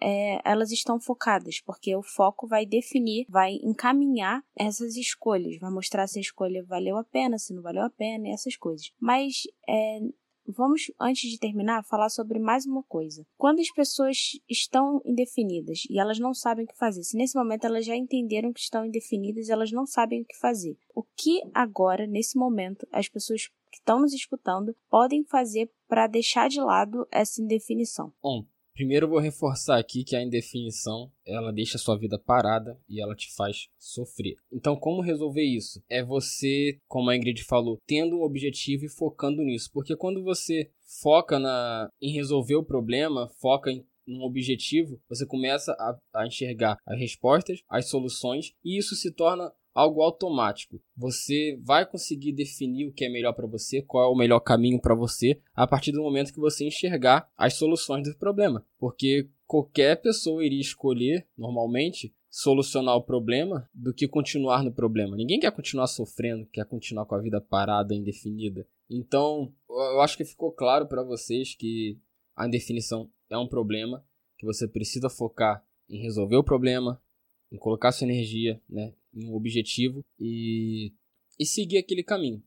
é, 0.00 0.40
elas 0.44 0.70
estão 0.70 0.98
focadas, 0.98 1.60
porque 1.60 1.94
o 1.94 2.02
foco 2.02 2.46
vai 2.46 2.64
definir, 2.64 3.26
vai 3.28 3.54
encaminhar 3.62 4.42
essas 4.56 4.96
escolhas, 4.96 5.58
vai 5.58 5.70
mostrar 5.70 6.06
se 6.06 6.18
a 6.18 6.22
escolha 6.22 6.64
valeu 6.64 6.96
a 6.96 7.04
pena, 7.04 7.38
se 7.38 7.54
não 7.54 7.62
valeu 7.62 7.82
a 7.82 7.90
pena, 7.90 8.28
e 8.28 8.32
essas 8.32 8.56
coisas. 8.56 8.90
Mas 8.98 9.42
é, 9.68 10.00
vamos, 10.46 10.90
antes 11.00 11.30
de 11.30 11.38
terminar, 11.38 11.84
falar 11.84 12.08
sobre 12.08 12.38
mais 12.38 12.66
uma 12.66 12.82
coisa. 12.82 13.26
Quando 13.36 13.60
as 13.60 13.70
pessoas 13.70 14.16
estão 14.48 15.00
indefinidas 15.04 15.82
e 15.88 15.98
elas 15.98 16.18
não 16.18 16.34
sabem 16.34 16.64
o 16.64 16.68
que 16.68 16.76
fazer, 16.76 17.02
se 17.02 17.16
nesse 17.16 17.36
momento 17.36 17.64
elas 17.64 17.84
já 17.84 17.96
entenderam 17.96 18.52
que 18.52 18.60
estão 18.60 18.84
indefinidas, 18.84 19.48
elas 19.48 19.70
não 19.70 19.86
sabem 19.86 20.22
o 20.22 20.24
que 20.24 20.36
fazer. 20.38 20.76
O 20.94 21.02
que 21.02 21.40
agora, 21.54 22.06
nesse 22.06 22.38
momento, 22.38 22.86
as 22.92 23.08
pessoas 23.08 23.46
que 23.70 23.78
estão 23.78 24.00
nos 24.00 24.12
escutando 24.12 24.74
podem 24.88 25.24
fazer 25.24 25.70
para 25.86 26.06
deixar 26.06 26.48
de 26.48 26.60
lado 26.60 27.06
essa 27.10 27.40
indefinição? 27.40 28.12
Bom, 28.22 28.44
Primeiro 28.80 29.04
eu 29.04 29.10
vou 29.10 29.18
reforçar 29.18 29.78
aqui 29.78 30.02
que 30.02 30.16
a 30.16 30.22
indefinição, 30.22 31.12
ela 31.26 31.52
deixa 31.52 31.76
sua 31.76 31.98
vida 31.98 32.18
parada 32.18 32.80
e 32.88 32.98
ela 32.98 33.14
te 33.14 33.30
faz 33.34 33.68
sofrer. 33.78 34.36
Então, 34.50 34.74
como 34.74 35.02
resolver 35.02 35.44
isso? 35.44 35.82
É 35.86 36.02
você, 36.02 36.78
como 36.88 37.10
a 37.10 37.14
Ingrid 37.14 37.44
falou, 37.44 37.76
tendo 37.86 38.16
um 38.16 38.22
objetivo 38.22 38.86
e 38.86 38.88
focando 38.88 39.42
nisso. 39.42 39.68
Porque 39.70 39.94
quando 39.94 40.24
você 40.24 40.70
foca 41.02 41.38
na, 41.38 41.90
em 42.00 42.14
resolver 42.14 42.54
o 42.54 42.64
problema, 42.64 43.28
foca 43.38 43.70
em 43.70 43.84
um 44.08 44.22
objetivo, 44.22 44.98
você 45.10 45.26
começa 45.26 45.72
a, 45.72 45.98
a 46.14 46.26
enxergar 46.26 46.78
as 46.86 46.98
respostas, 46.98 47.60
as 47.68 47.90
soluções, 47.90 48.52
e 48.64 48.78
isso 48.78 48.94
se 48.94 49.12
torna 49.12 49.52
algo 49.80 50.02
automático. 50.02 50.80
Você 50.96 51.58
vai 51.62 51.86
conseguir 51.86 52.32
definir 52.32 52.86
o 52.86 52.92
que 52.92 53.04
é 53.04 53.08
melhor 53.08 53.32
para 53.32 53.46
você, 53.46 53.82
qual 53.82 54.04
é 54.04 54.14
o 54.14 54.16
melhor 54.16 54.40
caminho 54.40 54.80
para 54.80 54.94
você, 54.94 55.40
a 55.54 55.66
partir 55.66 55.92
do 55.92 56.02
momento 56.02 56.32
que 56.32 56.40
você 56.40 56.66
enxergar 56.66 57.30
as 57.36 57.54
soluções 57.54 58.08
do 58.08 58.18
problema. 58.18 58.64
Porque 58.78 59.28
qualquer 59.46 60.00
pessoa 60.00 60.44
iria 60.44 60.60
escolher, 60.60 61.26
normalmente, 61.36 62.14
solucionar 62.28 62.94
o 62.96 63.02
problema 63.02 63.68
do 63.74 63.92
que 63.92 64.06
continuar 64.06 64.62
no 64.62 64.72
problema. 64.72 65.16
Ninguém 65.16 65.40
quer 65.40 65.50
continuar 65.50 65.86
sofrendo, 65.88 66.46
quer 66.46 66.64
continuar 66.64 67.06
com 67.06 67.14
a 67.14 67.20
vida 67.20 67.40
parada, 67.40 67.94
indefinida. 67.94 68.66
Então, 68.88 69.52
eu 69.68 70.00
acho 70.00 70.16
que 70.16 70.24
ficou 70.24 70.52
claro 70.52 70.86
para 70.86 71.02
vocês 71.02 71.54
que 71.54 71.98
a 72.36 72.46
indefinição 72.46 73.10
é 73.28 73.36
um 73.36 73.48
problema, 73.48 74.04
que 74.38 74.46
você 74.46 74.68
precisa 74.68 75.08
focar 75.08 75.64
em 75.88 76.00
resolver 76.00 76.36
o 76.36 76.44
problema, 76.44 77.02
em 77.50 77.58
colocar 77.58 77.92
sua 77.92 78.06
energia, 78.06 78.60
né, 78.68 78.94
em 79.14 79.26
um 79.26 79.34
objetivo 79.34 80.04
e, 80.18 80.92
e 81.38 81.46
seguir 81.46 81.78
aquele 81.78 82.02
caminho. 82.02 82.42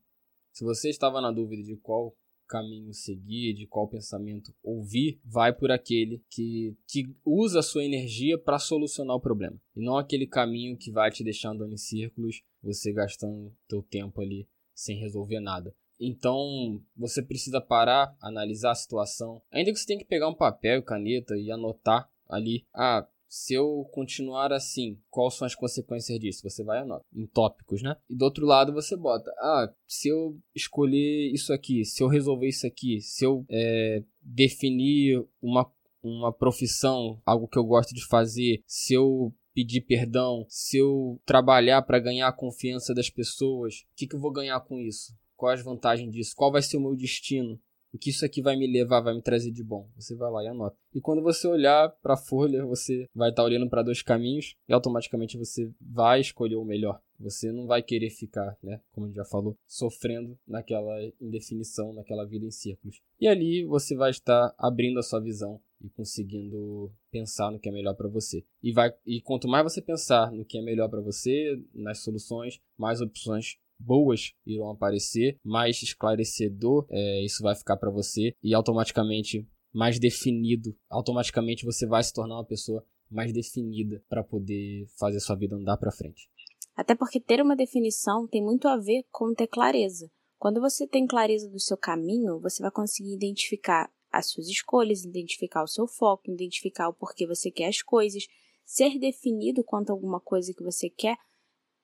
Se 0.52 0.64
você 0.64 0.88
estava 0.88 1.20
na 1.20 1.32
dúvida 1.32 1.62
de 1.62 1.76
qual 1.76 2.16
caminho 2.46 2.92
seguir, 2.92 3.54
de 3.54 3.66
qual 3.66 3.88
pensamento 3.88 4.54
ouvir, 4.62 5.20
vai 5.24 5.52
por 5.52 5.70
aquele 5.70 6.22
que, 6.30 6.76
que 6.86 7.04
usa 7.24 7.60
a 7.60 7.62
sua 7.62 7.84
energia 7.84 8.38
para 8.38 8.58
solucionar 8.58 9.16
o 9.16 9.20
problema. 9.20 9.60
E 9.74 9.84
não 9.84 9.96
aquele 9.96 10.26
caminho 10.26 10.76
que 10.76 10.90
vai 10.90 11.10
te 11.10 11.24
deixar 11.24 11.50
andando 11.50 11.72
em 11.72 11.78
círculos, 11.78 12.42
você 12.62 12.92
gastando 12.92 13.52
teu 13.68 13.82
tempo 13.82 14.20
ali 14.20 14.46
sem 14.74 14.98
resolver 14.98 15.40
nada. 15.40 15.74
Então, 15.98 16.82
você 16.96 17.22
precisa 17.22 17.60
parar, 17.60 18.16
analisar 18.20 18.72
a 18.72 18.76
situação. 18.76 19.40
Ainda 19.50 19.72
que 19.72 19.78
você 19.78 19.86
tenha 19.86 19.98
que 19.98 20.04
pegar 20.04 20.28
um 20.28 20.34
papel 20.34 20.80
e 20.80 20.82
caneta 20.82 21.36
e 21.36 21.50
anotar 21.50 22.10
ali, 22.28 22.66
ah, 22.74 23.06
se 23.34 23.52
eu 23.52 23.84
continuar 23.90 24.52
assim, 24.52 24.96
quais 25.10 25.34
são 25.34 25.44
as 25.44 25.56
consequências 25.56 26.20
disso? 26.20 26.48
Você 26.48 26.62
vai 26.62 26.78
anotar 26.78 27.04
em 27.12 27.26
tópicos, 27.26 27.82
né? 27.82 27.96
E 28.08 28.14
do 28.14 28.24
outro 28.24 28.46
lado 28.46 28.72
você 28.72 28.96
bota, 28.96 29.28
ah, 29.40 29.74
se 29.88 30.06
eu 30.08 30.38
escolher 30.54 31.32
isso 31.32 31.52
aqui, 31.52 31.84
se 31.84 32.00
eu 32.00 32.06
resolver 32.06 32.46
isso 32.46 32.64
aqui, 32.64 33.00
se 33.00 33.26
eu 33.26 33.44
é, 33.50 34.04
definir 34.22 35.26
uma, 35.42 35.68
uma 36.00 36.32
profissão, 36.32 37.20
algo 37.26 37.48
que 37.48 37.58
eu 37.58 37.64
gosto 37.64 37.92
de 37.92 38.06
fazer, 38.06 38.62
se 38.68 38.94
eu 38.94 39.34
pedir 39.52 39.80
perdão, 39.80 40.46
se 40.48 40.78
eu 40.78 41.20
trabalhar 41.26 41.82
para 41.82 41.98
ganhar 41.98 42.28
a 42.28 42.32
confiança 42.32 42.94
das 42.94 43.10
pessoas, 43.10 43.78
o 43.78 43.96
que, 43.96 44.06
que 44.06 44.14
eu 44.14 44.20
vou 44.20 44.30
ganhar 44.30 44.60
com 44.60 44.78
isso? 44.78 45.12
Qual 45.36 45.50
as 45.50 45.60
vantagens 45.62 46.12
disso? 46.12 46.36
Qual 46.36 46.52
vai 46.52 46.62
ser 46.62 46.76
o 46.76 46.80
meu 46.80 46.94
destino? 46.94 47.60
O 47.94 47.98
que 47.98 48.10
isso 48.10 48.24
aqui 48.24 48.42
vai 48.42 48.56
me 48.56 48.66
levar, 48.66 49.00
vai 49.00 49.14
me 49.14 49.22
trazer 49.22 49.52
de 49.52 49.62
bom. 49.62 49.88
Você 49.94 50.16
vai 50.16 50.28
lá 50.28 50.42
e 50.42 50.48
anota. 50.48 50.76
E 50.92 51.00
quando 51.00 51.22
você 51.22 51.46
olhar 51.46 51.88
para 52.02 52.14
a 52.14 52.16
folha, 52.16 52.66
você 52.66 53.08
vai 53.14 53.30
estar 53.30 53.42
tá 53.42 53.46
olhando 53.46 53.70
para 53.70 53.84
dois 53.84 54.02
caminhos 54.02 54.56
e 54.68 54.72
automaticamente 54.72 55.38
você 55.38 55.70
vai 55.80 56.20
escolher 56.20 56.56
o 56.56 56.64
melhor. 56.64 57.00
Você 57.20 57.52
não 57.52 57.68
vai 57.68 57.84
querer 57.84 58.10
ficar, 58.10 58.58
né, 58.60 58.80
como 58.90 59.06
a 59.06 59.08
gente 59.08 59.16
já 59.16 59.24
falou, 59.24 59.56
sofrendo 59.68 60.36
naquela 60.44 60.92
indefinição, 61.20 61.92
naquela 61.92 62.26
vida 62.26 62.44
em 62.44 62.50
círculos. 62.50 63.00
E 63.20 63.28
ali 63.28 63.64
você 63.64 63.94
vai 63.94 64.10
estar 64.10 64.52
abrindo 64.58 64.98
a 64.98 65.02
sua 65.02 65.20
visão 65.20 65.60
e 65.80 65.88
conseguindo 65.90 66.90
pensar 67.12 67.52
no 67.52 67.60
que 67.60 67.68
é 67.68 67.72
melhor 67.72 67.94
para 67.94 68.08
você. 68.08 68.44
E 68.60 68.72
vai 68.72 68.92
e 69.06 69.20
quanto 69.20 69.46
mais 69.46 69.62
você 69.62 69.80
pensar 69.80 70.32
no 70.32 70.44
que 70.44 70.58
é 70.58 70.62
melhor 70.62 70.88
para 70.88 71.00
você, 71.00 71.62
nas 71.72 72.00
soluções, 72.00 72.60
mais 72.76 73.00
opções 73.00 73.56
boas 73.84 74.32
irão 74.46 74.70
aparecer, 74.70 75.38
mais 75.44 75.82
esclarecedor 75.82 76.86
é, 76.90 77.24
isso 77.24 77.42
vai 77.42 77.54
ficar 77.54 77.76
para 77.76 77.90
você 77.90 78.34
e 78.42 78.54
automaticamente 78.54 79.46
mais 79.72 79.98
definido. 79.98 80.74
Automaticamente 80.88 81.64
você 81.64 81.86
vai 81.86 82.02
se 82.02 82.12
tornar 82.12 82.36
uma 82.36 82.46
pessoa 82.46 82.84
mais 83.10 83.32
definida 83.32 84.02
para 84.08 84.24
poder 84.24 84.86
fazer 84.98 85.20
sua 85.20 85.36
vida 85.36 85.56
andar 85.56 85.76
para 85.76 85.92
frente. 85.92 86.28
Até 86.76 86.94
porque 86.94 87.20
ter 87.20 87.40
uma 87.40 87.54
definição 87.54 88.26
tem 88.26 88.42
muito 88.42 88.66
a 88.66 88.76
ver 88.76 89.04
com 89.10 89.34
ter 89.34 89.46
clareza. 89.46 90.10
Quando 90.38 90.60
você 90.60 90.86
tem 90.86 91.06
clareza 91.06 91.48
do 91.48 91.60
seu 91.60 91.76
caminho, 91.76 92.40
você 92.40 92.62
vai 92.62 92.70
conseguir 92.70 93.14
identificar 93.14 93.90
as 94.10 94.30
suas 94.30 94.48
escolhas, 94.48 95.04
identificar 95.04 95.62
o 95.62 95.68
seu 95.68 95.86
foco, 95.86 96.30
identificar 96.30 96.88
o 96.88 96.94
porquê 96.94 97.26
você 97.26 97.50
quer 97.50 97.68
as 97.68 97.82
coisas, 97.82 98.26
ser 98.64 98.98
definido 98.98 99.62
quanto 99.64 99.90
a 99.90 99.92
alguma 99.92 100.20
coisa 100.20 100.52
que 100.52 100.62
você 100.62 100.88
quer 100.88 101.16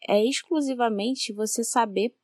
é 0.09 0.25
exclusivamente 0.25 1.33
você 1.33 1.63
saber 1.65 2.15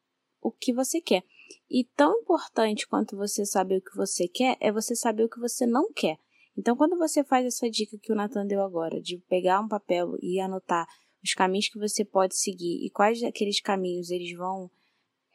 o 0.40 0.50
que 0.50 0.73
você 0.73 1.00
quer. 1.00 1.23
E 1.71 1.85
tão 1.97 2.21
importante 2.21 2.87
quanto 2.87 3.16
você 3.16 3.45
saber 3.45 3.78
o 3.78 3.83
que 3.83 3.97
você 3.97 4.28
quer 4.28 4.56
é 4.61 4.73
você 4.73 4.95
saber 4.95 5.25
o 5.25 5.28
que 5.28 5.40
você 5.40 5.66
não 5.66 5.92
quer. 5.92 6.18
Então, 6.56 6.76
quando 6.76 6.97
você 6.97 7.23
faz 7.23 7.45
essa 7.45 7.71
dica 7.71 7.99
que 7.99 8.12
o 8.12 8.16
Nathan 8.16 8.47
deu 8.47 8.62
agora, 8.62 9.00
de 9.00 9.18
pegar 9.28 9.61
um 9.61 9.68
papel 9.68 10.16
e 10.23 10.40
anotar 10.40 10.87
os 11.23 11.35
caminhos 11.35 11.68
que 11.68 11.78
você 11.78 12.04
pode 12.04 12.37
seguir 12.37 12.85
e 12.85 12.90
quais 12.90 13.21
daqueles 13.21 13.61
caminhos 13.61 14.11
eles 14.11 14.33
vão 14.37 14.71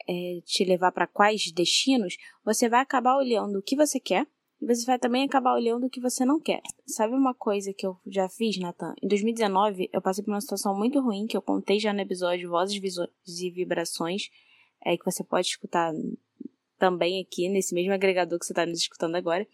é, 0.08 0.40
te 0.44 0.64
levar 0.64 0.90
para 0.90 1.06
quais 1.06 1.52
destinos, 1.52 2.16
você 2.44 2.68
vai 2.68 2.80
acabar 2.80 3.16
olhando 3.16 3.58
o 3.58 3.62
que 3.62 3.76
você 3.76 4.00
quer 4.00 4.26
e 4.62 4.66
você 4.66 4.86
vai 4.86 4.96
também 4.96 5.24
acabar 5.24 5.54
olhando 5.54 5.86
o 5.86 5.90
que 5.90 6.00
você 6.00 6.24
não 6.24 6.38
quer. 6.38 6.62
Sabe 6.86 7.14
uma 7.14 7.34
coisa 7.34 7.72
que 7.72 7.84
eu 7.84 7.98
já 8.06 8.28
fiz, 8.28 8.56
Nathan? 8.58 8.94
Em 9.02 9.08
2019, 9.08 9.90
eu 9.92 10.00
passei 10.00 10.22
por 10.22 10.30
uma 10.30 10.40
situação 10.40 10.72
muito 10.78 11.00
ruim 11.00 11.26
que 11.26 11.36
eu 11.36 11.42
contei 11.42 11.80
já 11.80 11.92
no 11.92 12.00
episódio 12.00 12.48
Vozes 12.48 12.80
e 13.26 13.50
Vibrações, 13.50 14.30
é, 14.84 14.96
que 14.96 15.04
você 15.04 15.24
pode 15.24 15.48
escutar 15.48 15.92
também 16.78 17.20
aqui 17.20 17.48
nesse 17.48 17.74
mesmo 17.74 17.92
agregador 17.92 18.38
que 18.38 18.46
você 18.46 18.52
está 18.52 18.64
nos 18.64 18.78
escutando 18.78 19.16
agora. 19.16 19.44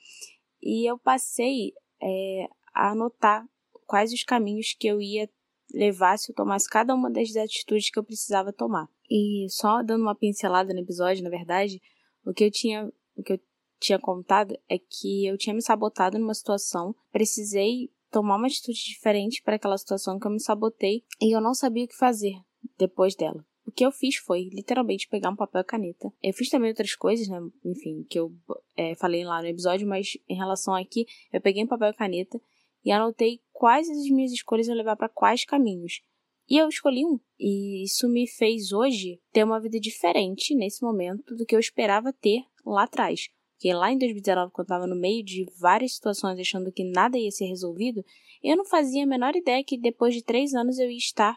E 0.63 0.87
eu 0.87 0.99
passei 0.99 1.73
é, 2.03 2.47
a 2.75 2.91
anotar 2.91 3.49
quais 3.87 4.13
os 4.13 4.23
caminhos 4.23 4.77
que 4.79 4.89
eu 4.89 5.01
ia 5.01 5.27
levar 5.73 6.19
se 6.19 6.33
eu 6.33 6.37
tomasse 6.37 6.69
cada 6.69 6.95
uma 6.95 7.11
das 7.11 7.35
atitudes 7.35 7.91
que 7.91 7.99
eu 7.99 8.05
precisava 8.05 8.53
tomar. 8.53 8.87
E 9.11 9.47
só 9.49 9.83
dando 9.83 10.03
uma 10.03 10.15
pincelada 10.15 10.75
no 10.75 10.81
episódio, 10.81 11.25
na 11.25 11.31
verdade, 11.31 11.81
o 12.27 12.35
que 12.35 12.45
eu 12.45 12.51
tinha, 12.51 12.93
o 13.17 13.23
que 13.23 13.33
eu 13.33 13.41
tinha 13.79 13.99
contado 13.99 14.59
é 14.69 14.79
que 14.79 15.27
eu 15.27 15.37
tinha 15.37 15.55
me 15.55 15.63
sabotado 15.63 16.19
numa 16.19 16.35
situação, 16.35 16.95
precisei 17.11 17.91
tomar 18.11 18.37
uma 18.37 18.47
atitude 18.47 18.79
diferente 18.79 19.43
para 19.43 19.57
aquela 19.57 19.79
situação 19.79 20.19
que 20.19 20.27
eu 20.27 20.31
me 20.31 20.41
sabotei 20.41 21.05
e 21.21 21.35
eu 21.35 21.41
não 21.41 21.55
sabia 21.55 21.85
o 21.85 21.89
que 21.89 21.97
fazer 21.97 22.35
depois 22.79 23.15
dela. 23.15 23.45
O 23.67 23.71
que 23.71 23.85
eu 23.85 23.93
fiz 23.93 24.17
foi 24.17 24.49
literalmente 24.51 25.07
pegar 25.09 25.29
um 25.29 25.37
papel 25.37 25.61
e 25.61 25.65
caneta. 25.65 26.11
Eu 26.23 26.33
fiz 26.33 26.49
também 26.49 26.71
outras 26.71 26.95
coisas, 26.95 27.29
né? 27.29 27.39
Enfim, 27.63 28.03
que 28.09 28.19
eu 28.19 28.35
é, 28.75 28.95
falei 28.95 29.25
lá 29.25 29.43
no 29.43 29.49
episódio, 29.49 29.87
mas 29.87 30.17
em 30.27 30.35
relação 30.35 30.75
aqui, 30.75 31.07
eu 31.31 31.39
peguei 31.39 31.63
um 31.63 31.67
papel 31.67 31.91
e 31.91 31.95
caneta 31.95 32.41
e 32.83 32.91
anotei 32.91 33.43
quais 33.53 33.91
as 33.91 34.09
minhas 34.09 34.33
escolhas 34.33 34.69
iam 34.69 34.77
levar 34.77 34.97
para 34.97 35.11
quais 35.11 35.45
caminhos. 35.45 36.01
E 36.49 36.57
eu 36.57 36.67
escolhi 36.67 37.05
um. 37.05 37.21
E 37.39 37.85
isso 37.85 38.09
me 38.09 38.27
fez 38.27 38.73
hoje 38.73 39.21
ter 39.33 39.45
uma 39.45 39.61
vida 39.61 39.79
diferente 39.79 40.55
nesse 40.55 40.83
momento 40.83 41.37
do 41.37 41.45
que 41.45 41.55
eu 41.55 41.61
esperava 41.61 42.11
ter 42.11 42.45
lá 42.65 42.85
atrás. 42.85 43.29
Porque 43.59 43.75
lá 43.75 43.93
em 43.93 43.99
2019, 43.99 44.53
quando 44.53 44.71
eu 44.71 44.75
estava 44.77 44.87
no 44.87 44.95
meio 44.95 45.25
de 45.25 45.45
várias 45.59 45.97
situações 45.97 46.39
achando 46.39 46.71
que 46.71 46.85
nada 46.85 47.19
ia 47.19 47.31
ser 47.33 47.47
resolvido, 47.47 48.05
eu 48.41 48.57
não 48.57 48.65
fazia 48.65 49.03
a 49.03 49.07
menor 49.07 49.35
ideia 49.35 49.65
que 49.65 49.77
depois 49.77 50.15
de 50.15 50.23
três 50.23 50.55
anos 50.55 50.79
eu 50.79 50.89
ia 50.89 50.97
estar 50.97 51.37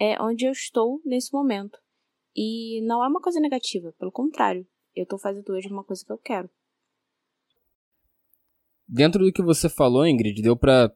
é, 0.00 0.20
onde 0.22 0.46
eu 0.46 0.52
estou 0.52 0.98
nesse 1.04 1.30
momento. 1.30 1.78
E 2.34 2.80
não 2.86 3.04
é 3.04 3.06
uma 3.06 3.20
coisa 3.20 3.38
negativa, 3.38 3.94
pelo 3.98 4.10
contrário, 4.10 4.66
eu 4.96 5.02
estou 5.02 5.18
fazendo 5.18 5.52
hoje 5.52 5.68
uma 5.68 5.84
coisa 5.84 6.02
que 6.02 6.10
eu 6.10 6.16
quero. 6.16 6.48
Dentro 8.88 9.22
do 9.22 9.30
que 9.30 9.42
você 9.42 9.68
falou, 9.68 10.06
Ingrid, 10.06 10.40
deu 10.40 10.56
para 10.56 10.90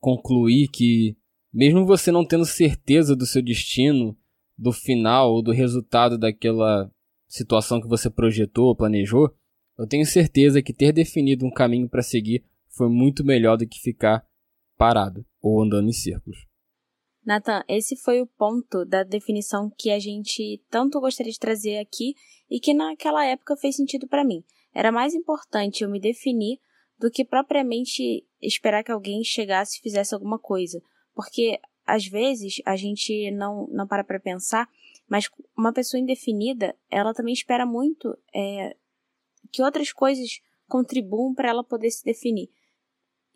concluir 0.00 0.68
que, 0.68 1.18
mesmo 1.52 1.84
você 1.84 2.10
não 2.10 2.26
tendo 2.26 2.46
certeza 2.46 3.14
do 3.14 3.26
seu 3.26 3.42
destino, 3.42 4.16
do 4.56 4.72
final 4.72 5.34
ou 5.34 5.42
do 5.42 5.52
resultado 5.52 6.16
daquela 6.16 6.90
situação 7.28 7.78
que 7.78 7.86
você 7.86 8.08
projetou, 8.08 8.74
planejou, 8.74 9.36
eu 9.78 9.86
tenho 9.86 10.06
certeza 10.06 10.62
que 10.62 10.72
ter 10.72 10.92
definido 10.92 11.44
um 11.44 11.50
caminho 11.50 11.88
para 11.88 12.02
seguir 12.02 12.44
foi 12.68 12.88
muito 12.88 13.24
melhor 13.24 13.56
do 13.56 13.66
que 13.66 13.80
ficar 13.80 14.26
parado 14.76 15.24
ou 15.40 15.62
andando 15.62 15.88
em 15.88 15.92
círculos. 15.92 16.46
Nathan, 17.24 17.64
esse 17.68 17.96
foi 17.96 18.20
o 18.20 18.26
ponto 18.26 18.84
da 18.84 19.02
definição 19.02 19.70
que 19.76 19.90
a 19.90 19.98
gente 19.98 20.62
tanto 20.70 21.00
gostaria 21.00 21.32
de 21.32 21.38
trazer 21.38 21.78
aqui 21.78 22.14
e 22.48 22.60
que 22.60 22.72
naquela 22.72 23.24
época 23.24 23.56
fez 23.56 23.74
sentido 23.74 24.06
para 24.06 24.24
mim. 24.24 24.44
Era 24.72 24.92
mais 24.92 25.14
importante 25.14 25.82
eu 25.82 25.90
me 25.90 25.98
definir 25.98 26.60
do 26.98 27.10
que 27.10 27.24
propriamente 27.24 28.24
esperar 28.40 28.84
que 28.84 28.92
alguém 28.92 29.24
chegasse 29.24 29.78
e 29.78 29.82
fizesse 29.82 30.14
alguma 30.14 30.38
coisa. 30.38 30.80
Porque 31.14 31.58
às 31.84 32.06
vezes 32.06 32.60
a 32.64 32.76
gente 32.76 33.30
não, 33.32 33.66
não 33.72 33.86
para 33.86 34.04
para 34.04 34.20
pensar, 34.20 34.68
mas 35.08 35.28
uma 35.56 35.72
pessoa 35.72 36.00
indefinida, 36.00 36.76
ela 36.90 37.12
também 37.12 37.32
espera 37.32 37.66
muito 37.66 38.16
é, 38.34 38.76
que 39.52 39.62
outras 39.62 39.92
coisas 39.92 40.40
contribuam 40.68 41.34
para 41.34 41.48
ela 41.48 41.64
poder 41.64 41.90
se 41.90 42.04
definir. 42.04 42.50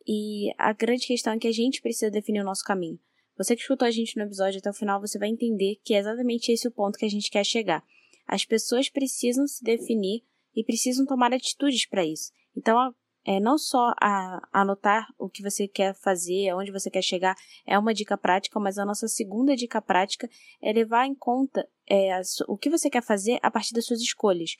E 0.06 0.52
a 0.58 0.72
grande 0.72 1.06
questão 1.06 1.34
é 1.34 1.38
que 1.38 1.46
a 1.46 1.52
gente 1.52 1.80
precisa 1.80 2.10
definir 2.10 2.40
o 2.40 2.44
nosso 2.44 2.64
caminho. 2.64 2.98
Você 3.36 3.54
que 3.54 3.62
escutou 3.62 3.86
a 3.86 3.90
gente 3.90 4.16
no 4.16 4.24
episódio 4.24 4.58
até 4.58 4.68
o 4.68 4.74
final, 4.74 5.00
você 5.00 5.18
vai 5.18 5.28
entender 5.28 5.76
que 5.84 5.94
é 5.94 5.98
exatamente 5.98 6.52
esse 6.52 6.68
o 6.68 6.70
ponto 6.70 6.98
que 6.98 7.04
a 7.04 7.10
gente 7.10 7.30
quer 7.30 7.44
chegar. 7.44 7.82
As 8.26 8.44
pessoas 8.44 8.88
precisam 8.88 9.46
se 9.46 9.62
definir 9.64 10.24
e 10.54 10.64
precisam 10.64 11.06
tomar 11.06 11.32
atitudes 11.32 11.86
para 11.86 12.04
isso. 12.04 12.32
Então, 12.56 12.94
é 13.30 13.38
não 13.38 13.56
só 13.56 13.94
a, 14.00 14.42
anotar 14.52 15.06
o 15.16 15.28
que 15.28 15.40
você 15.40 15.68
quer 15.68 15.94
fazer, 15.94 16.48
aonde 16.48 16.72
você 16.72 16.90
quer 16.90 17.00
chegar, 17.00 17.36
é 17.64 17.78
uma 17.78 17.94
dica 17.94 18.18
prática, 18.18 18.58
mas 18.58 18.76
a 18.76 18.84
nossa 18.84 19.06
segunda 19.06 19.54
dica 19.54 19.80
prática 19.80 20.28
é 20.60 20.72
levar 20.72 21.06
em 21.06 21.14
conta 21.14 21.64
é, 21.86 22.12
a, 22.12 22.22
o 22.48 22.58
que 22.58 22.68
você 22.68 22.90
quer 22.90 23.04
fazer 23.04 23.38
a 23.40 23.48
partir 23.48 23.72
das 23.72 23.86
suas 23.86 24.00
escolhas. 24.00 24.56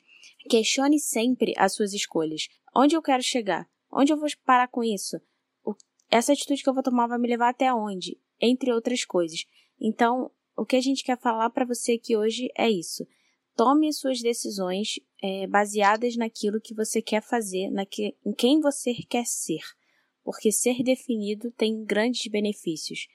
Questione 0.49 1.01
sempre 1.01 1.53
as 1.57 1.73
suas 1.73 1.91
escolhas. 1.91 2.47
Onde 2.73 2.95
eu 2.95 3.01
quero 3.01 3.21
chegar? 3.21 3.67
Onde 3.91 4.13
eu 4.13 4.17
vou 4.17 4.29
parar 4.45 4.69
com 4.69 4.81
isso? 4.81 5.19
O, 5.65 5.75
essa 6.09 6.31
atitude 6.31 6.63
que 6.63 6.69
eu 6.69 6.73
vou 6.73 6.81
tomar 6.81 7.07
vai 7.07 7.19
me 7.19 7.27
levar 7.27 7.49
até 7.49 7.73
onde? 7.73 8.17
Entre 8.39 8.71
outras 8.71 9.03
coisas. 9.03 9.43
Então, 9.81 10.31
o 10.55 10.65
que 10.65 10.77
a 10.77 10.81
gente 10.81 11.03
quer 11.03 11.19
falar 11.19 11.49
para 11.49 11.65
você 11.65 11.99
aqui 12.01 12.15
hoje 12.15 12.49
é 12.57 12.69
isso. 12.69 13.05
Tome 13.55 13.91
suas 13.93 14.21
decisões 14.21 14.99
é, 15.21 15.45
baseadas 15.47 16.15
naquilo 16.15 16.61
que 16.61 16.73
você 16.73 17.01
quer 17.01 17.21
fazer, 17.21 17.69
naque, 17.69 18.15
em 18.25 18.33
quem 18.33 18.59
você 18.59 18.93
quer 19.09 19.25
ser. 19.25 19.61
Porque 20.23 20.51
ser 20.51 20.83
definido 20.83 21.51
tem 21.51 21.83
grandes 21.83 22.29
benefícios. 22.31 23.07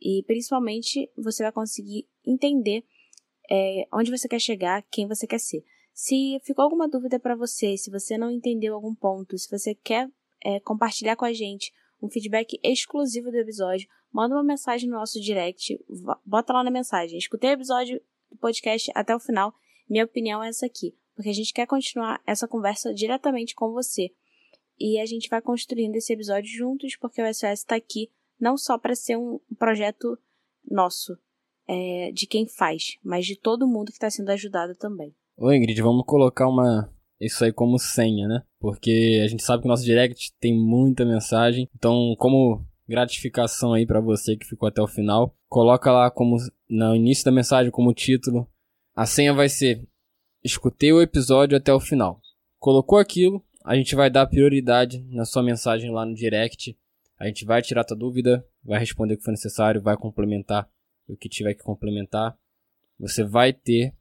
E 0.00 0.22
principalmente 0.26 1.10
você 1.16 1.42
vai 1.42 1.52
conseguir 1.52 2.08
entender 2.24 2.84
é, 3.50 3.86
onde 3.92 4.10
você 4.10 4.28
quer 4.28 4.40
chegar, 4.40 4.82
quem 4.90 5.06
você 5.06 5.26
quer 5.26 5.40
ser. 5.40 5.62
Se 5.92 6.40
ficou 6.44 6.62
alguma 6.62 6.88
dúvida 6.88 7.18
para 7.18 7.34
você, 7.36 7.76
se 7.76 7.90
você 7.90 8.16
não 8.16 8.30
entendeu 8.30 8.74
algum 8.74 8.94
ponto, 8.94 9.36
se 9.36 9.50
você 9.50 9.74
quer 9.74 10.08
é, 10.42 10.60
compartilhar 10.60 11.16
com 11.16 11.24
a 11.24 11.32
gente 11.32 11.72
um 12.02 12.08
feedback 12.08 12.58
exclusivo 12.62 13.30
do 13.30 13.36
episódio, 13.36 13.86
manda 14.10 14.34
uma 14.34 14.42
mensagem 14.42 14.88
no 14.88 14.96
nosso 14.96 15.20
direct, 15.20 15.78
bota 16.24 16.52
lá 16.52 16.64
na 16.64 16.70
mensagem. 16.70 17.18
Escutei 17.18 17.50
o 17.50 17.52
episódio 17.52 18.00
do 18.30 18.38
podcast 18.38 18.90
até 18.94 19.14
o 19.14 19.20
final. 19.20 19.52
Minha 19.90 20.04
opinião 20.04 20.40
é 20.40 20.48
essa 20.48 20.66
aqui, 20.66 20.94
porque 21.16 21.30
a 21.30 21.34
gente 21.34 21.52
quer 21.52 21.66
continuar 21.66 22.22
essa 22.24 22.46
conversa 22.46 22.94
diretamente 22.94 23.56
com 23.56 23.72
você. 23.72 24.10
E 24.78 25.00
a 25.00 25.04
gente 25.04 25.28
vai 25.28 25.42
construindo 25.42 25.96
esse 25.96 26.12
episódio 26.12 26.48
juntos, 26.48 26.96
porque 26.96 27.20
o 27.20 27.26
SOS 27.26 27.58
está 27.58 27.74
aqui 27.74 28.08
não 28.40 28.56
só 28.56 28.78
para 28.78 28.94
ser 28.94 29.18
um 29.18 29.40
projeto 29.58 30.16
nosso, 30.64 31.18
é, 31.68 32.12
de 32.12 32.26
quem 32.26 32.46
faz, 32.46 32.98
mas 33.04 33.26
de 33.26 33.36
todo 33.36 33.66
mundo 33.66 33.88
que 33.88 33.94
está 33.94 34.08
sendo 34.08 34.30
ajudado 34.30 34.76
também. 34.76 35.12
Ô 35.36 35.52
Ingrid, 35.52 35.82
vamos 35.82 36.04
colocar 36.06 36.48
uma 36.48 36.88
isso 37.20 37.44
aí 37.44 37.52
como 37.52 37.78
senha, 37.78 38.28
né? 38.28 38.42
Porque 38.58 39.20
a 39.22 39.26
gente 39.26 39.42
sabe 39.42 39.62
que 39.62 39.68
o 39.68 39.70
nosso 39.70 39.84
direct 39.84 40.32
tem 40.40 40.56
muita 40.56 41.04
mensagem. 41.04 41.68
Então, 41.74 42.14
como 42.16 42.64
gratificação 42.88 43.74
aí 43.74 43.84
para 43.84 44.00
você 44.00 44.36
que 44.36 44.46
ficou 44.46 44.68
até 44.68 44.80
o 44.80 44.88
final, 44.88 45.34
coloca 45.48 45.92
lá 45.92 46.10
como 46.10 46.36
no 46.68 46.94
início 46.94 47.24
da 47.24 47.32
mensagem 47.32 47.70
como 47.70 47.92
título. 47.92 48.48
A 49.00 49.06
senha 49.06 49.32
vai 49.32 49.48
ser 49.48 49.88
escutei 50.44 50.92
o 50.92 51.00
episódio 51.00 51.56
até 51.56 51.72
o 51.72 51.80
final. 51.80 52.20
Colocou 52.58 52.98
aquilo, 52.98 53.42
a 53.64 53.74
gente 53.74 53.94
vai 53.94 54.10
dar 54.10 54.26
prioridade 54.26 55.02
na 55.08 55.24
sua 55.24 55.42
mensagem 55.42 55.90
lá 55.90 56.04
no 56.04 56.14
direct. 56.14 56.78
A 57.18 57.26
gente 57.26 57.46
vai 57.46 57.62
tirar 57.62 57.82
tua 57.82 57.96
dúvida, 57.96 58.46
vai 58.62 58.78
responder 58.78 59.14
o 59.14 59.16
que 59.16 59.24
for 59.24 59.30
necessário, 59.30 59.80
vai 59.80 59.96
complementar 59.96 60.68
o 61.08 61.16
que 61.16 61.30
tiver 61.30 61.54
que 61.54 61.62
complementar. 61.62 62.36
Você 62.98 63.24
vai 63.24 63.54
ter 63.54 63.94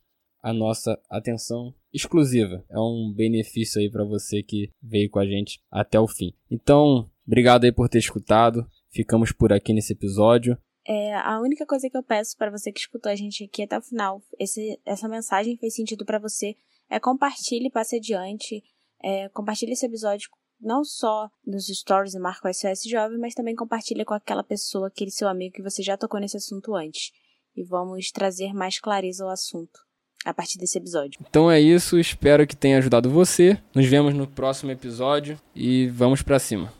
a 0.44 0.52
nossa 0.52 1.00
atenção 1.10 1.74
exclusiva. 1.94 2.66
É 2.70 2.78
um 2.78 3.14
benefício 3.16 3.80
aí 3.80 3.90
para 3.90 4.04
você 4.04 4.44
que 4.44 4.70
veio 4.84 5.10
com 5.10 5.20
a 5.20 5.26
gente 5.26 5.62
até 5.72 5.98
o 5.98 6.10
fim. 6.10 6.34
Então, 6.52 7.10
obrigado 7.26 7.64
aí 7.64 7.72
por 7.72 7.88
ter 7.88 8.00
escutado. 8.00 8.70
Ficamos 8.92 9.32
por 9.32 9.54
aqui 9.54 9.72
nesse 9.72 9.94
episódio. 9.94 10.58
É, 10.88 11.13
a 11.15 11.39
única 11.39 11.65
coisa 11.65 11.89
que 11.89 11.98
eu 11.98 12.04
peço 12.04 12.36
para 12.38 12.50
você 12.50 12.72
que 12.72 12.80
escutou 12.80 13.12
a 13.12 13.15
gente 13.15 13.44
aqui 13.44 13.63
até 13.63 13.78
o 13.78 13.82
final, 13.82 14.22
esse, 14.39 14.80
essa 14.86 15.08
mensagem 15.08 15.58
fez 15.58 15.76
sentido 15.76 16.06
para 16.06 16.20
você, 16.20 16.56
é 16.89 17.00
compartilhe, 17.00 17.70
passe 17.70 17.98
adiante, 17.98 18.63
é, 19.04 19.30
compartilhe 19.30 19.74
esse 19.74 19.86
episódio 19.86 20.30
não 20.60 20.84
só 20.84 21.30
nos 21.46 21.68
stories 21.68 22.13
e 22.13 22.20
marca 22.20 22.50
o 22.50 22.54
SOS 22.54 22.84
Jovem, 22.84 23.18
mas 23.18 23.34
também 23.34 23.56
compartilhe 23.56 24.04
com 24.04 24.13
aquela 24.13 24.44
pessoa, 24.44 24.88
aquele 24.88 25.12
seu 25.12 25.28
amigo 25.28 25.56
que 25.56 25.62
você 25.62 25.82
já 25.82 25.96
tocou 25.96 26.20
nesse 26.20 26.38
assunto 26.38 26.76
antes. 26.76 27.12
E 27.56 27.63
vamos 27.63 28.12
trazer 28.12 28.54
mais 28.54 28.80
clareza 28.80 29.24
ao 29.24 29.30
assunto 29.30 29.80
a 30.26 30.34
partir 30.34 30.58
desse 30.58 30.78
episódio. 30.78 31.20
Então 31.28 31.50
é 31.50 31.60
isso, 31.60 31.98
espero 31.98 32.46
que 32.46 32.56
tenha 32.56 32.78
ajudado 32.78 33.10
você. 33.10 33.58
Nos 33.74 33.86
vemos 33.86 34.13
no 34.13 34.28
próximo 34.28 34.72
episódio 34.72 35.39
e 35.56 35.88
vamos 35.88 36.22
para 36.22 36.39
cima. 36.39 36.79